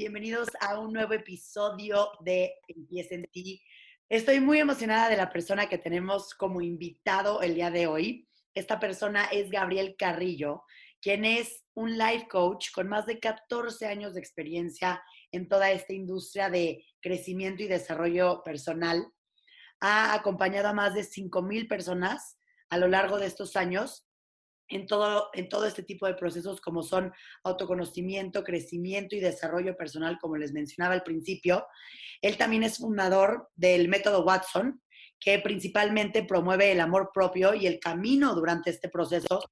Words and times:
Bienvenidos 0.00 0.48
a 0.60 0.78
un 0.78 0.94
nuevo 0.94 1.12
episodio 1.12 2.08
de 2.20 2.54
Empieza 2.68 3.16
en 3.16 3.24
ti. 3.24 3.62
Estoy 4.08 4.40
muy 4.40 4.58
emocionada 4.58 5.10
de 5.10 5.16
la 5.18 5.30
persona 5.30 5.68
que 5.68 5.76
tenemos 5.76 6.32
como 6.32 6.62
invitado 6.62 7.42
el 7.42 7.54
día 7.54 7.70
de 7.70 7.86
hoy. 7.86 8.26
Esta 8.54 8.80
persona 8.80 9.26
es 9.26 9.50
Gabriel 9.50 9.96
Carrillo, 9.98 10.62
quien 11.02 11.26
es 11.26 11.66
un 11.74 11.98
life 11.98 12.28
coach 12.28 12.70
con 12.72 12.88
más 12.88 13.04
de 13.04 13.20
14 13.20 13.88
años 13.88 14.14
de 14.14 14.20
experiencia 14.20 15.02
en 15.32 15.48
toda 15.48 15.70
esta 15.70 15.92
industria 15.92 16.48
de 16.48 16.82
crecimiento 17.02 17.62
y 17.62 17.68
desarrollo 17.68 18.42
personal. 18.42 19.06
Ha 19.80 20.14
acompañado 20.14 20.68
a 20.68 20.72
más 20.72 20.94
de 20.94 21.04
5,000 21.04 21.68
personas 21.68 22.38
a 22.70 22.78
lo 22.78 22.88
largo 22.88 23.18
de 23.18 23.26
estos 23.26 23.54
años 23.54 24.09
en 24.70 24.86
todo, 24.86 25.30
en 25.34 25.48
todo 25.48 25.66
este 25.66 25.82
tipo 25.82 26.06
de 26.06 26.14
procesos 26.14 26.60
como 26.60 26.82
son 26.82 27.12
autoconocimiento, 27.44 28.44
crecimiento 28.44 29.16
y 29.16 29.20
desarrollo 29.20 29.76
personal, 29.76 30.18
como 30.20 30.36
les 30.36 30.52
mencionaba 30.52 30.94
al 30.94 31.02
principio. 31.02 31.66
Él 32.22 32.36
también 32.36 32.62
es 32.62 32.78
fundador 32.78 33.48
del 33.54 33.88
método 33.88 34.24
Watson, 34.24 34.80
que 35.18 35.38
principalmente 35.38 36.22
promueve 36.22 36.72
el 36.72 36.80
amor 36.80 37.10
propio 37.12 37.54
y 37.54 37.66
el 37.66 37.78
camino 37.78 38.34
durante 38.34 38.70
este 38.70 38.88
proceso. 38.88 39.42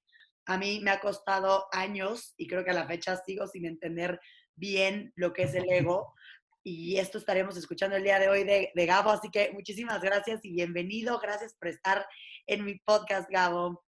A 0.47 0.57
mí 0.57 0.81
me 0.81 0.91
ha 0.91 1.01
costado 1.01 1.67
años 1.73 2.35
y 2.37 2.47
creo 2.47 2.65
que 2.65 2.71
a 2.71 2.75
la 2.75 2.87
fecha 2.87 3.17
sigo 3.17 3.47
sin 3.47 3.67
entender 3.67 4.19
bien 4.55 5.13
lo 5.15 5.33
que 5.33 5.43
es 5.43 5.55
el 5.55 5.71
ego. 5.71 6.15
Y 6.65 6.99
esto 6.99 7.19
estaremos 7.19 7.57
escuchando 7.57 7.97
el 7.97 8.05
día 8.05 8.19
de 8.19 8.29
hoy 8.29 8.45
de, 8.45 8.73
de 8.75 8.87
Gabo. 8.87 9.11
Así 9.11 9.31
que 9.31 9.53
muchísimas 9.53 10.01
gracias 10.01 10.45
y 10.45 10.53
bienvenido. 10.53 11.19
Gracias 11.19 11.55
por 11.55 11.69
estar 11.69 12.07
en 12.47 12.65
mi 12.65 12.79
podcast, 12.81 13.31
Gabo. 13.31 13.88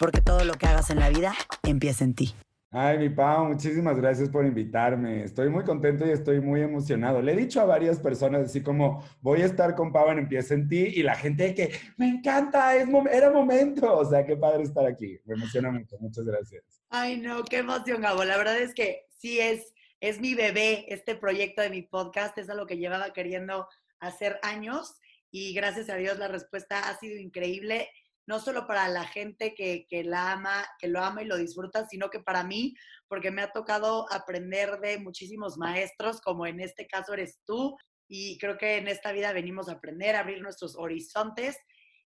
Porque 0.00 0.22
todo 0.22 0.44
lo 0.46 0.54
que 0.54 0.64
hagas 0.64 0.88
en 0.88 0.98
la 0.98 1.10
vida 1.10 1.34
empieza 1.62 2.04
en 2.04 2.14
ti. 2.14 2.34
Ay, 2.70 2.96
mi 2.96 3.10
Pau, 3.10 3.44
muchísimas 3.44 3.98
gracias 3.98 4.30
por 4.30 4.46
invitarme. 4.46 5.24
Estoy 5.24 5.50
muy 5.50 5.62
contento 5.62 6.06
y 6.06 6.10
estoy 6.10 6.40
muy 6.40 6.62
emocionado. 6.62 7.20
Le 7.20 7.34
he 7.34 7.36
dicho 7.36 7.60
a 7.60 7.66
varias 7.66 7.98
personas 7.98 8.46
así 8.46 8.62
como, 8.62 9.04
voy 9.20 9.42
a 9.42 9.44
estar 9.44 9.74
con 9.74 9.92
Pau 9.92 10.10
en 10.10 10.20
Empieza 10.20 10.54
en 10.54 10.68
Ti 10.68 10.92
y 10.94 11.02
la 11.02 11.16
gente 11.16 11.54
que, 11.54 11.72
me 11.98 12.08
encanta, 12.08 12.74
es 12.76 12.88
era 13.12 13.30
momento. 13.30 13.94
O 13.98 14.04
sea, 14.06 14.24
qué 14.24 14.38
padre 14.38 14.62
estar 14.62 14.86
aquí. 14.86 15.18
Me 15.26 15.34
emociona 15.34 15.70
mucho. 15.70 15.98
Muchas 16.00 16.24
gracias. 16.24 16.62
Ay, 16.88 17.18
no, 17.18 17.44
qué 17.44 17.58
emoción, 17.58 18.00
Gabo. 18.00 18.24
La 18.24 18.38
verdad 18.38 18.58
es 18.58 18.72
que 18.72 19.04
sí 19.18 19.38
es, 19.38 19.74
es 20.00 20.18
mi 20.18 20.32
bebé 20.32 20.86
este 20.88 21.14
proyecto 21.14 21.60
de 21.60 21.68
mi 21.68 21.82
podcast. 21.82 22.38
Es 22.38 22.48
algo 22.48 22.64
que 22.64 22.78
llevaba 22.78 23.12
queriendo 23.12 23.68
hacer 23.98 24.38
años 24.42 24.94
y 25.30 25.52
gracias 25.52 25.90
a 25.90 25.96
Dios 25.96 26.18
la 26.18 26.28
respuesta 26.28 26.88
ha 26.88 26.98
sido 26.98 27.18
increíble 27.18 27.88
no 28.30 28.38
solo 28.38 28.64
para 28.64 28.86
la 28.86 29.02
gente 29.02 29.56
que, 29.56 30.04
la 30.04 30.30
ama, 30.30 30.64
que 30.78 30.86
lo 30.86 31.02
ama 31.02 31.20
y 31.20 31.24
lo 31.24 31.36
disfruta, 31.36 31.88
sino 31.88 32.10
que 32.10 32.20
para 32.20 32.44
mí, 32.44 32.76
porque 33.08 33.32
me 33.32 33.42
ha 33.42 33.50
tocado 33.50 34.06
aprender 34.12 34.78
de 34.78 35.00
muchísimos 35.00 35.58
maestros, 35.58 36.20
como 36.20 36.46
en 36.46 36.60
este 36.60 36.86
caso 36.86 37.12
eres 37.12 37.40
tú, 37.44 37.76
y 38.08 38.38
creo 38.38 38.56
que 38.56 38.76
en 38.76 38.86
esta 38.86 39.10
vida 39.10 39.32
venimos 39.32 39.68
a 39.68 39.72
aprender, 39.72 40.14
a 40.14 40.20
abrir 40.20 40.42
nuestros 40.42 40.76
horizontes 40.76 41.56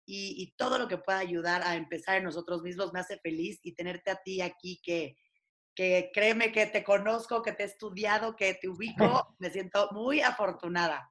y, 0.04 0.52
todo 0.58 0.78
lo 0.78 0.88
que 0.88 0.98
pueda 0.98 1.20
ayudar 1.20 1.62
a 1.62 1.76
empezar 1.76 2.18
en 2.18 2.24
nosotros 2.24 2.60
mismos 2.60 2.92
me 2.92 3.00
hace 3.00 3.18
feliz 3.20 3.58
y 3.62 3.74
tenerte 3.74 4.10
a 4.10 4.20
ti 4.22 4.42
aquí 4.42 4.78
que, 4.82 5.16
que 5.74 6.10
créeme 6.12 6.52
que 6.52 6.66
te 6.66 6.84
conozco, 6.84 7.40
que 7.40 7.52
te 7.52 7.62
he 7.62 7.66
estudiado, 7.66 8.36
que 8.36 8.52
te 8.60 8.68
ubico, 8.68 9.34
me 9.38 9.48
siento 9.48 9.88
muy 9.92 10.20
afortunada 10.20 11.10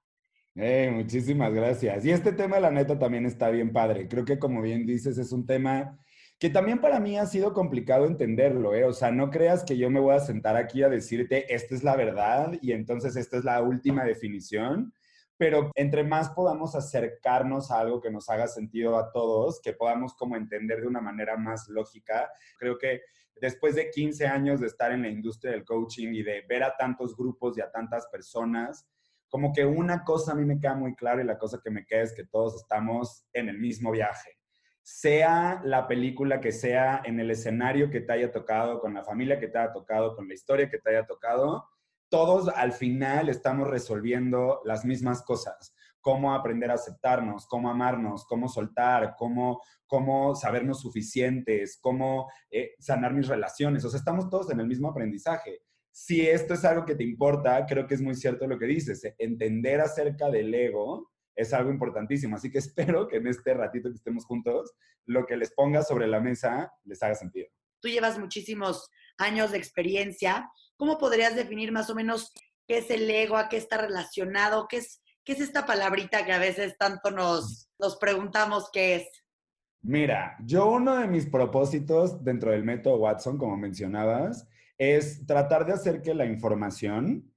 muchísimas 0.92 1.54
gracias. 1.54 2.06
Y 2.06 2.12
este 2.12 2.34
tema, 2.34 2.60
la 2.60 2.72
neta, 2.72 3.00
también 3.00 3.26
está 3.26 3.50
bien 3.50 3.72
padre. 3.72 4.08
Creo 4.08 4.26
que, 4.26 4.40
como 4.40 4.62
bien 4.62 4.86
dices, 4.86 5.18
es 5.18 5.32
un 5.32 5.46
tema 5.46 5.98
que 6.40 6.50
también 6.50 6.80
para 6.80 7.00
mí 7.00 7.18
ha 7.18 7.26
sido 7.26 7.54
complicado 7.54 8.06
entenderlo, 8.06 8.74
¿eh? 8.74 8.86
O 8.86 8.94
sea, 8.94 9.12
no 9.12 9.30
creas 9.30 9.64
que 9.64 9.78
yo 9.78 9.90
me 9.90 10.00
voy 10.00 10.16
a 10.16 10.20
sentar 10.20 10.56
aquí 10.56 10.84
a 10.84 10.90
decirte, 10.90 11.54
esta 11.54 11.76
es 11.76 11.84
la 11.84 11.98
verdad 11.98 12.54
y 12.62 12.72
entonces 12.72 13.18
esta 13.18 13.38
es 13.38 13.44
la 13.44 13.62
última 13.62 14.06
definición, 14.06 14.94
pero 15.38 15.72
entre 15.76 16.04
más 16.06 16.30
podamos 16.30 16.76
acercarnos 16.76 17.72
a 17.72 17.80
algo 17.80 18.00
que 18.00 18.10
nos 18.10 18.30
haga 18.30 18.48
sentido 18.48 18.98
a 18.98 19.12
todos, 19.12 19.60
que 19.62 19.74
podamos 19.74 20.14
como 20.16 20.38
entender 20.38 20.80
de 20.80 20.88
una 20.88 21.02
manera 21.02 21.36
más 21.36 21.68
lógica, 21.68 22.30
creo 22.58 22.78
que 22.78 23.02
después 23.42 23.76
de 23.76 23.90
15 23.90 24.26
años 24.28 24.62
de 24.62 24.68
estar 24.68 24.94
en 24.94 25.02
la 25.02 25.10
industria 25.10 25.52
del 25.52 25.66
coaching 25.66 26.14
y 26.14 26.24
de 26.24 26.44
ver 26.48 26.64
a 26.64 26.76
tantos 26.78 27.18
grupos 27.18 27.58
y 27.58 27.62
a 27.62 27.72
tantas 27.72 28.08
personas, 28.08 28.88
como 29.30 29.54
que 29.54 29.66
una 29.66 30.04
cosa 30.04 30.32
a 30.32 30.36
mí 30.36 30.44
me 30.44 30.60
queda 30.60 30.76
muy 30.76 30.96
clara 30.96 31.22
y 31.22 31.26
la 31.26 31.38
cosa 31.38 31.62
que 31.64 31.70
me 31.70 31.86
queda 31.86 32.02
es 32.02 32.14
que 32.14 32.26
todos 32.26 32.56
estamos 32.56 33.26
en 33.34 33.48
el 33.48 33.60
mismo 33.60 33.92
viaje. 33.92 34.38
Sea 34.82 35.62
la 35.64 35.88
película 35.88 36.42
que 36.42 36.52
sea, 36.52 37.02
en 37.06 37.20
el 37.20 37.30
escenario 37.30 37.92
que 37.92 38.02
te 38.02 38.12
haya 38.12 38.32
tocado, 38.32 38.80
con 38.80 38.96
la 38.96 39.04
familia 39.04 39.40
que 39.40 39.48
te 39.48 39.60
haya 39.60 39.72
tocado, 39.72 40.16
con 40.16 40.28
la 40.28 40.34
historia 40.34 40.70
que 40.70 40.80
te 40.80 40.90
haya 40.90 41.06
tocado, 41.06 41.68
todos 42.10 42.50
al 42.50 42.72
final 42.74 43.30
estamos 43.30 43.68
resolviendo 43.68 44.62
las 44.66 44.84
mismas 44.84 45.22
cosas. 45.22 45.76
Cómo 46.02 46.34
aprender 46.34 46.72
a 46.72 46.76
aceptarnos, 46.76 47.46
cómo 47.46 47.70
amarnos, 47.70 48.26
cómo 48.26 48.50
soltar, 48.50 49.16
cómo, 49.16 49.62
cómo 49.86 50.34
sabernos 50.34 50.82
suficientes, 50.82 51.78
cómo 51.80 52.32
eh, 52.50 52.72
sanar 52.80 53.14
mis 53.14 53.28
relaciones. 53.28 53.86
O 53.86 53.90
sea, 53.90 54.00
estamos 54.00 54.28
todos 54.28 54.50
en 54.50 54.60
el 54.60 54.66
mismo 54.66 54.90
aprendizaje 54.90 55.62
si 56.00 56.26
esto 56.26 56.54
es 56.54 56.64
algo 56.64 56.86
que 56.86 56.96
te 56.96 57.04
importa, 57.04 57.66
creo 57.68 57.86
que 57.86 57.94
es 57.94 58.02
muy 58.02 58.16
cierto 58.16 58.48
lo 58.48 58.58
que 58.58 58.68
dices. 58.68 59.04
¿eh? 59.04 59.16
Entender 59.20 59.82
acerca 59.82 60.30
del 60.32 60.54
ego 60.54 61.12
es 61.36 61.54
algo 61.54 61.72
importantísimo. 61.72 62.38
Así 62.38 62.50
que 62.50 62.58
espero 62.60 63.06
que 63.10 63.18
en 63.18 63.28
este 63.28 63.54
ratito 63.54 63.90
que 63.90 63.98
estemos 63.98 64.26
juntos, 64.26 64.72
lo 65.06 65.26
que 65.26 65.36
les 65.36 65.54
ponga 65.54 65.84
sobre 65.84 66.08
la 66.08 66.22
mesa 66.22 66.72
les 66.86 67.04
haga 67.04 67.16
sentido. 67.16 67.50
Tú 67.82 67.90
llevas 67.90 68.18
muchísimos 68.18 68.90
años 69.18 69.52
de 69.52 69.58
experiencia. 69.58 70.50
¿Cómo 70.78 70.98
podrías 70.98 71.36
definir 71.36 71.74
más 71.74 71.90
o 71.90 71.96
menos 71.96 72.32
qué 72.66 72.78
es 72.78 72.90
el 72.92 73.10
ego, 73.10 73.36
a 73.36 73.50
qué 73.50 73.58
está 73.58 73.78
relacionado, 73.78 74.68
qué 74.70 74.78
es, 74.78 75.02
qué 75.26 75.34
es 75.34 75.42
esta 75.42 75.66
palabrita 75.66 76.26
que 76.26 76.32
a 76.32 76.40
veces 76.40 76.78
tanto 76.78 77.12
nos, 77.12 77.70
nos 77.78 77.98
preguntamos 77.98 78.70
qué 78.72 78.96
es? 78.96 79.10
Mira, 79.82 80.38
yo 80.46 80.72
uno 80.72 80.96
de 80.96 81.08
mis 81.08 81.26
propósitos 81.26 82.24
dentro 82.24 82.52
del 82.52 82.64
método 82.64 82.96
Watson, 82.98 83.38
como 83.38 83.58
mencionabas, 83.58 84.48
es 84.80 85.26
tratar 85.28 85.66
de 85.66 85.74
hacer 85.74 86.02
que 86.02 86.16
la 86.16 86.26
información 86.26 87.32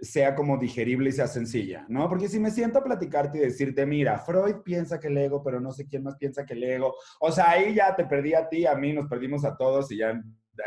sea 0.00 0.34
como 0.34 0.56
digerible 0.56 1.10
y 1.10 1.12
sea 1.12 1.26
sencilla, 1.26 1.84
¿no? 1.88 2.08
Porque 2.08 2.28
si 2.28 2.40
me 2.40 2.50
siento 2.50 2.78
a 2.78 2.84
platicarte 2.84 3.36
y 3.36 3.42
decirte, 3.42 3.84
mira, 3.84 4.18
Freud 4.18 4.62
piensa 4.64 4.98
que 4.98 5.08
el 5.08 5.18
ego, 5.18 5.42
pero 5.42 5.60
no 5.60 5.70
sé 5.70 5.86
quién 5.86 6.02
más 6.02 6.16
piensa 6.16 6.46
que 6.46 6.54
el 6.54 6.64
ego, 6.64 6.94
o 7.20 7.30
sea, 7.30 7.50
ahí 7.50 7.74
ya 7.74 7.94
te 7.94 8.06
perdí 8.06 8.32
a 8.32 8.48
ti, 8.48 8.64
a 8.64 8.74
mí, 8.74 8.94
nos 8.94 9.06
perdimos 9.06 9.44
a 9.44 9.54
todos 9.54 9.92
y 9.92 9.98
ya 9.98 10.18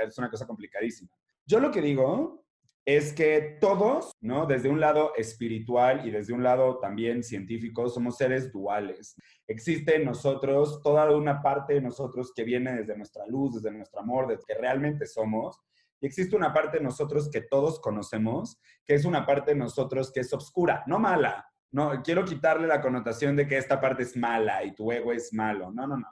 es 0.05 0.17
una 0.19 0.29
cosa 0.29 0.45
complicadísima. 0.45 1.09
Yo 1.47 1.59
lo 1.59 1.71
que 1.71 1.81
digo 1.81 2.45
es 2.85 3.13
que 3.13 3.57
todos, 3.59 4.11
¿no? 4.21 4.45
Desde 4.45 4.69
un 4.69 4.79
lado 4.79 5.13
espiritual 5.15 6.07
y 6.07 6.11
desde 6.11 6.33
un 6.33 6.43
lado 6.43 6.79
también 6.79 7.23
científico, 7.23 7.89
somos 7.89 8.17
seres 8.17 8.51
duales. 8.51 9.15
Existe 9.47 9.95
en 9.95 10.05
nosotros 10.05 10.81
toda 10.83 11.09
una 11.15 11.41
parte 11.41 11.75
de 11.75 11.81
nosotros 11.81 12.31
que 12.35 12.43
viene 12.43 12.75
desde 12.75 12.97
nuestra 12.97 13.25
luz, 13.25 13.55
desde 13.55 13.75
nuestro 13.75 14.01
amor, 14.01 14.27
desde 14.27 14.43
que 14.47 14.55
realmente 14.55 15.05
somos, 15.07 15.59
y 16.01 16.07
existe 16.07 16.35
una 16.35 16.53
parte 16.53 16.77
de 16.77 16.83
nosotros 16.83 17.29
que 17.29 17.41
todos 17.41 17.79
conocemos, 17.79 18.59
que 18.85 18.95
es 18.95 19.05
una 19.05 19.25
parte 19.25 19.51
de 19.51 19.57
nosotros 19.57 20.11
que 20.11 20.21
es 20.21 20.33
oscura, 20.33 20.83
no 20.87 20.99
mala. 20.99 21.45
No, 21.71 22.01
quiero 22.01 22.25
quitarle 22.25 22.67
la 22.67 22.81
connotación 22.81 23.35
de 23.35 23.47
que 23.47 23.57
esta 23.57 23.79
parte 23.79 24.03
es 24.03 24.17
mala 24.17 24.63
y 24.63 24.73
tu 24.73 24.91
ego 24.91 25.11
es 25.11 25.33
malo. 25.33 25.71
No, 25.71 25.85
no, 25.85 25.97
no. 25.97 26.07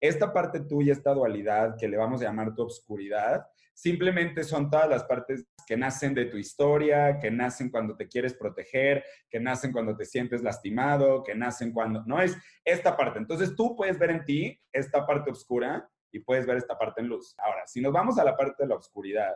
Esta 0.00 0.32
parte 0.32 0.60
tuya, 0.60 0.92
esta 0.92 1.14
dualidad 1.14 1.76
que 1.78 1.88
le 1.88 1.96
vamos 1.96 2.20
a 2.20 2.24
llamar 2.24 2.54
tu 2.54 2.62
obscuridad, 2.62 3.46
simplemente 3.72 4.44
son 4.44 4.70
todas 4.70 4.88
las 4.88 5.04
partes 5.04 5.46
que 5.66 5.76
nacen 5.76 6.14
de 6.14 6.26
tu 6.26 6.36
historia, 6.36 7.18
que 7.18 7.30
nacen 7.30 7.70
cuando 7.70 7.96
te 7.96 8.06
quieres 8.06 8.34
proteger, 8.34 9.04
que 9.30 9.40
nacen 9.40 9.72
cuando 9.72 9.96
te 9.96 10.04
sientes 10.04 10.42
lastimado, 10.42 11.22
que 11.22 11.34
nacen 11.34 11.72
cuando... 11.72 12.02
No 12.04 12.20
es 12.20 12.36
esta 12.64 12.96
parte. 12.96 13.18
Entonces 13.18 13.54
tú 13.54 13.76
puedes 13.76 13.98
ver 13.98 14.10
en 14.10 14.24
ti 14.24 14.60
esta 14.72 15.06
parte 15.06 15.30
oscura 15.30 15.88
y 16.12 16.20
puedes 16.20 16.46
ver 16.46 16.56
esta 16.56 16.78
parte 16.78 17.00
en 17.00 17.08
luz. 17.08 17.34
Ahora, 17.38 17.66
si 17.66 17.80
nos 17.80 17.92
vamos 17.92 18.18
a 18.18 18.24
la 18.24 18.36
parte 18.36 18.62
de 18.62 18.68
la 18.68 18.76
oscuridad, 18.76 19.34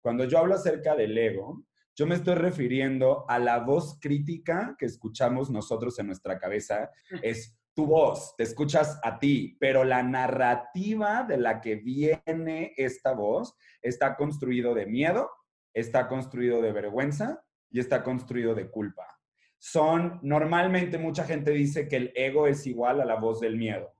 cuando 0.00 0.24
yo 0.24 0.38
hablo 0.38 0.54
acerca 0.54 0.94
del 0.94 1.16
ego, 1.16 1.64
yo 1.96 2.06
me 2.06 2.16
estoy 2.16 2.34
refiriendo 2.34 3.24
a 3.28 3.38
la 3.38 3.60
voz 3.60 3.98
crítica 4.00 4.74
que 4.78 4.86
escuchamos 4.86 5.50
nosotros 5.50 5.98
en 5.98 6.08
nuestra 6.08 6.38
cabeza. 6.38 6.90
Es 7.22 7.56
tu 7.74 7.86
voz, 7.86 8.34
te 8.36 8.42
escuchas 8.42 9.00
a 9.02 9.18
ti, 9.18 9.56
pero 9.60 9.84
la 9.84 10.02
narrativa 10.02 11.24
de 11.24 11.36
la 11.36 11.60
que 11.60 11.76
viene 11.76 12.72
esta 12.76 13.12
voz 13.12 13.54
está 13.80 14.16
construido 14.16 14.74
de 14.74 14.86
miedo, 14.86 15.30
está 15.72 16.08
construido 16.08 16.60
de 16.62 16.72
vergüenza 16.72 17.44
y 17.70 17.80
está 17.80 18.02
construido 18.02 18.54
de 18.54 18.70
culpa. 18.70 19.06
Son, 19.58 20.20
normalmente 20.22 20.98
mucha 20.98 21.24
gente 21.24 21.52
dice 21.52 21.88
que 21.88 21.96
el 21.96 22.12
ego 22.14 22.46
es 22.46 22.66
igual 22.66 23.00
a 23.00 23.04
la 23.04 23.16
voz 23.16 23.40
del 23.40 23.56
miedo. 23.56 23.93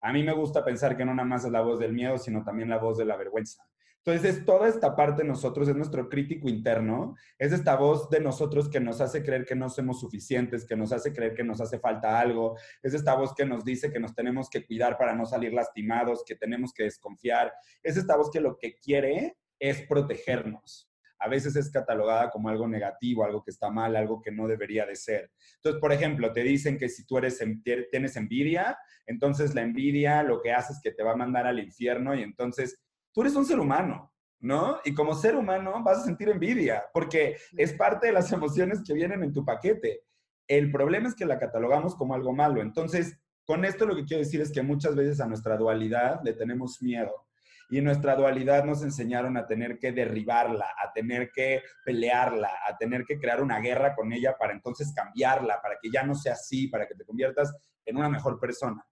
A 0.00 0.12
mí 0.12 0.22
me 0.22 0.32
gusta 0.32 0.64
pensar 0.64 0.96
que 0.96 1.04
no 1.04 1.14
nada 1.14 1.28
más 1.28 1.44
es 1.44 1.52
la 1.52 1.60
voz 1.60 1.78
del 1.78 1.92
miedo, 1.92 2.18
sino 2.18 2.42
también 2.42 2.68
la 2.70 2.78
voz 2.78 2.98
de 2.98 3.04
la 3.04 3.16
vergüenza. 3.16 3.62
Entonces, 4.02 4.38
es 4.38 4.44
toda 4.46 4.66
esta 4.66 4.96
parte 4.96 5.22
de 5.22 5.28
nosotros, 5.28 5.68
es 5.68 5.76
nuestro 5.76 6.08
crítico 6.08 6.48
interno, 6.48 7.16
es 7.38 7.52
esta 7.52 7.76
voz 7.76 8.08
de 8.08 8.18
nosotros 8.18 8.70
que 8.70 8.80
nos 8.80 8.98
hace 9.02 9.22
creer 9.22 9.44
que 9.44 9.54
no 9.54 9.68
somos 9.68 10.00
suficientes, 10.00 10.64
que 10.64 10.74
nos 10.74 10.90
hace 10.92 11.12
creer 11.12 11.34
que 11.34 11.44
nos 11.44 11.60
hace 11.60 11.78
falta 11.78 12.18
algo, 12.18 12.56
es 12.82 12.94
esta 12.94 13.14
voz 13.14 13.34
que 13.34 13.44
nos 13.44 13.62
dice 13.62 13.92
que 13.92 14.00
nos 14.00 14.14
tenemos 14.14 14.48
que 14.48 14.64
cuidar 14.64 14.96
para 14.96 15.14
no 15.14 15.26
salir 15.26 15.52
lastimados, 15.52 16.24
que 16.24 16.34
tenemos 16.34 16.72
que 16.72 16.84
desconfiar, 16.84 17.52
es 17.82 17.98
esta 17.98 18.16
voz 18.16 18.30
que 18.30 18.40
lo 18.40 18.56
que 18.56 18.78
quiere 18.78 19.36
es 19.58 19.82
protegernos. 19.82 20.89
A 21.20 21.28
veces 21.28 21.54
es 21.56 21.70
catalogada 21.70 22.30
como 22.30 22.48
algo 22.48 22.66
negativo, 22.66 23.24
algo 23.24 23.42
que 23.42 23.50
está 23.50 23.70
mal, 23.70 23.94
algo 23.94 24.20
que 24.20 24.32
no 24.32 24.48
debería 24.48 24.86
de 24.86 24.96
ser. 24.96 25.30
Entonces, 25.56 25.80
por 25.80 25.92
ejemplo, 25.92 26.32
te 26.32 26.42
dicen 26.42 26.78
que 26.78 26.88
si 26.88 27.06
tú 27.06 27.18
eres, 27.18 27.42
tienes 27.90 28.16
envidia, 28.16 28.78
entonces 29.06 29.54
la 29.54 29.62
envidia 29.62 30.22
lo 30.22 30.40
que 30.40 30.52
hace 30.52 30.72
es 30.72 30.80
que 30.82 30.92
te 30.92 31.02
va 31.02 31.12
a 31.12 31.16
mandar 31.16 31.46
al 31.46 31.58
infierno 31.58 32.14
y 32.14 32.22
entonces 32.22 32.82
tú 33.12 33.22
eres 33.22 33.34
un 33.36 33.44
ser 33.44 33.60
humano, 33.60 34.12
¿no? 34.40 34.78
Y 34.84 34.94
como 34.94 35.14
ser 35.14 35.36
humano 35.36 35.82
vas 35.84 35.98
a 35.98 36.04
sentir 36.04 36.28
envidia, 36.28 36.84
porque 36.92 37.36
es 37.56 37.72
parte 37.74 38.08
de 38.08 38.12
las 38.12 38.32
emociones 38.32 38.82
que 38.86 38.94
vienen 38.94 39.22
en 39.22 39.32
tu 39.32 39.44
paquete. 39.44 40.04
El 40.48 40.72
problema 40.72 41.08
es 41.08 41.14
que 41.14 41.26
la 41.26 41.38
catalogamos 41.38 41.94
como 41.94 42.14
algo 42.14 42.32
malo. 42.32 42.60
Entonces, 42.60 43.20
con 43.44 43.64
esto 43.64 43.86
lo 43.86 43.96
que 43.96 44.04
quiero 44.04 44.22
decir 44.22 44.40
es 44.40 44.52
que 44.52 44.62
muchas 44.62 44.94
veces 44.94 45.20
a 45.20 45.26
nuestra 45.26 45.56
dualidad 45.56 46.20
le 46.24 46.32
tenemos 46.32 46.80
miedo. 46.82 47.26
Y 47.70 47.80
nuestra 47.80 48.16
dualidad 48.16 48.64
nos 48.64 48.82
enseñaron 48.82 49.36
a 49.36 49.46
tener 49.46 49.78
que 49.78 49.92
derribarla, 49.92 50.66
a 50.82 50.92
tener 50.92 51.30
que 51.30 51.62
pelearla, 51.84 52.50
a 52.68 52.76
tener 52.76 53.04
que 53.04 53.18
crear 53.18 53.40
una 53.40 53.60
guerra 53.60 53.94
con 53.94 54.12
ella 54.12 54.36
para 54.36 54.52
entonces 54.52 54.92
cambiarla, 54.92 55.62
para 55.62 55.76
que 55.80 55.90
ya 55.90 56.02
no 56.02 56.14
sea 56.14 56.32
así, 56.32 56.66
para 56.66 56.88
que 56.88 56.94
te 56.94 57.04
conviertas 57.04 57.54
en 57.86 57.96
una 57.96 58.08
mejor 58.08 58.40
persona. 58.40 58.84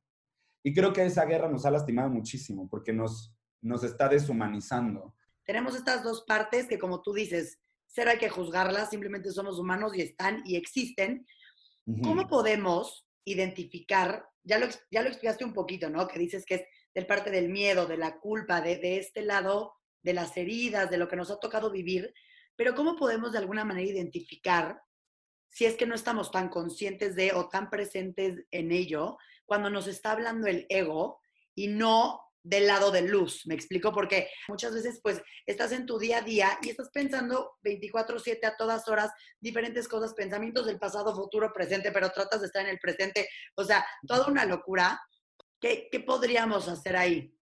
Y 0.63 0.73
creo 0.73 0.93
que 0.93 1.05
esa 1.05 1.25
guerra 1.25 1.49
nos 1.49 1.67
ha 1.67 1.71
lastimado 1.71 2.09
muchísimo 2.09 2.69
porque 2.69 2.93
nos, 2.93 3.35
nos 3.61 3.83
está 3.83 4.09
deshumanizando. 4.09 5.15
Tenemos 5.45 5.75
estas 5.75 6.03
dos 6.05 6.25
partes 6.27 6.67
que, 6.67 6.79
como 6.79 7.03
tú 7.03 7.13
dices, 7.13 7.59
cero 7.87 8.11
hay 8.13 8.19
que 8.19 8.29
juzgarlas, 8.29 8.91
simplemente 8.91 9.31
somos 9.33 9.59
humanos 9.59 9.97
y 9.97 10.03
están 10.03 10.43
y 10.45 10.57
existen. 10.57 11.27
¿Cómo 12.03 12.29
podemos 12.29 13.07
identificar, 13.25 14.27
ya 14.45 14.59
lo, 14.59 14.67
ya 14.91 15.03
lo 15.03 15.09
explicaste 15.09 15.45
un 15.45 15.55
poquito, 15.55 15.89
¿no? 15.89 16.07
Que 16.07 16.19
dices 16.19 16.45
que 16.45 16.57
es 16.57 16.63
del 16.99 17.07
parte 17.07 17.31
del 17.31 17.49
miedo, 17.49 17.87
de 17.87 17.97
la 17.97 18.19
culpa, 18.19 18.61
de, 18.61 18.77
de 18.77 18.99
este 18.99 19.23
lado, 19.23 19.77
de 20.03 20.15
las 20.15 20.37
heridas, 20.37 20.91
de 20.91 20.99
lo 20.99 21.07
que 21.07 21.15
nos 21.15 21.31
ha 21.31 21.39
tocado 21.39 21.71
vivir, 21.71 22.13
pero 22.57 22.75
¿cómo 22.75 22.97
podemos 22.97 23.31
de 23.31 23.39
alguna 23.39 23.65
manera 23.65 23.89
identificar 23.89 24.83
si 25.49 25.65
es 25.65 25.77
que 25.77 25.87
no 25.87 25.95
estamos 25.95 26.33
tan 26.33 26.49
conscientes 26.49 27.15
de 27.15 27.33
o 27.35 27.49
tan 27.49 27.71
presentes 27.71 28.45
en 28.51 28.73
ello 28.73 29.17
cuando 29.47 29.71
nos 29.71 29.87
está 29.87 30.11
hablando 30.11 30.49
el 30.49 30.67
ego 30.69 31.21
y 31.55 31.69
no 31.69 32.21
del 32.43 32.67
lado 32.67 32.91
de 32.91 33.03
luz. 33.03 33.47
Me 33.47 33.55
explico 33.55 33.93
porque 33.93 34.29
muchas 34.49 34.75
veces 34.75 35.01
pues 35.03 35.23
estás 35.47 35.71
en 35.71 35.87
tu 35.87 35.99
día 35.99 36.19
a 36.19 36.23
día 36.23 36.59
y 36.63 36.71
estás 36.71 36.91
pensando 36.93 37.59
24/7 37.63 38.45
a 38.45 38.57
todas 38.57 38.89
horas 38.89 39.13
diferentes 39.39 39.87
cosas, 39.87 40.15
pensamientos 40.15 40.67
del 40.67 40.79
pasado, 40.79 41.15
futuro, 41.15 41.53
presente, 41.53 41.93
pero 41.93 42.11
tratas 42.11 42.41
de 42.41 42.47
estar 42.47 42.63
en 42.65 42.71
el 42.71 42.79
presente. 42.79 43.29
O 43.55 43.65
sea, 43.65 43.87
toda 44.07 44.27
una 44.27 44.45
locura. 44.45 45.01
¿Qué, 45.61 45.89
qué 45.91 46.01
podríamos 46.01 46.69
hacer 46.69 46.97
ahí? 46.97 47.35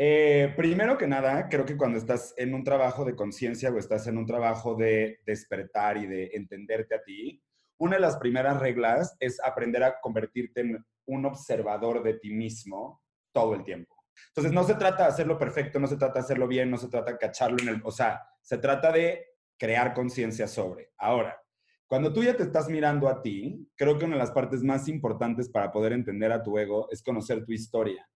Eh, 0.00 0.54
primero 0.56 0.96
que 0.96 1.08
nada, 1.08 1.48
creo 1.48 1.66
que 1.66 1.76
cuando 1.76 1.98
estás 1.98 2.32
en 2.36 2.54
un 2.54 2.62
trabajo 2.62 3.04
de 3.04 3.16
conciencia 3.16 3.70
o 3.70 3.78
estás 3.78 4.06
en 4.06 4.16
un 4.16 4.26
trabajo 4.26 4.76
de 4.76 5.20
despertar 5.26 5.96
y 5.96 6.06
de 6.06 6.30
entenderte 6.34 6.94
a 6.94 7.02
ti, 7.02 7.42
una 7.80 7.96
de 7.96 8.02
las 8.02 8.16
primeras 8.16 8.60
reglas 8.60 9.16
es 9.18 9.40
aprender 9.42 9.82
a 9.82 10.00
convertirte 10.00 10.60
en 10.60 10.84
un 11.06 11.26
observador 11.26 12.02
de 12.02 12.14
ti 12.14 12.30
mismo 12.30 13.02
todo 13.32 13.54
el 13.54 13.64
tiempo. 13.64 13.96
Entonces, 14.28 14.52
no 14.52 14.64
se 14.64 14.74
trata 14.74 15.04
de 15.04 15.08
hacerlo 15.10 15.38
perfecto, 15.38 15.80
no 15.80 15.86
se 15.86 15.96
trata 15.96 16.14
de 16.14 16.20
hacerlo 16.20 16.46
bien, 16.46 16.70
no 16.70 16.76
se 16.76 16.88
trata 16.88 17.12
de 17.12 17.18
cacharlo 17.18 17.58
en 17.60 17.68
el... 17.68 17.80
O 17.84 17.90
sea, 17.90 18.20
se 18.40 18.58
trata 18.58 18.92
de 18.92 19.26
crear 19.58 19.94
conciencia 19.94 20.46
sobre. 20.46 20.92
Ahora, 20.98 21.40
cuando 21.88 22.12
tú 22.12 22.22
ya 22.22 22.36
te 22.36 22.44
estás 22.44 22.68
mirando 22.68 23.08
a 23.08 23.22
ti, 23.22 23.68
creo 23.74 23.98
que 23.98 24.04
una 24.04 24.14
de 24.14 24.20
las 24.20 24.30
partes 24.30 24.62
más 24.62 24.86
importantes 24.88 25.48
para 25.48 25.72
poder 25.72 25.92
entender 25.92 26.30
a 26.30 26.42
tu 26.42 26.58
ego 26.58 26.86
es 26.90 27.02
conocer 27.02 27.44
tu 27.44 27.52
historia. 27.52 28.08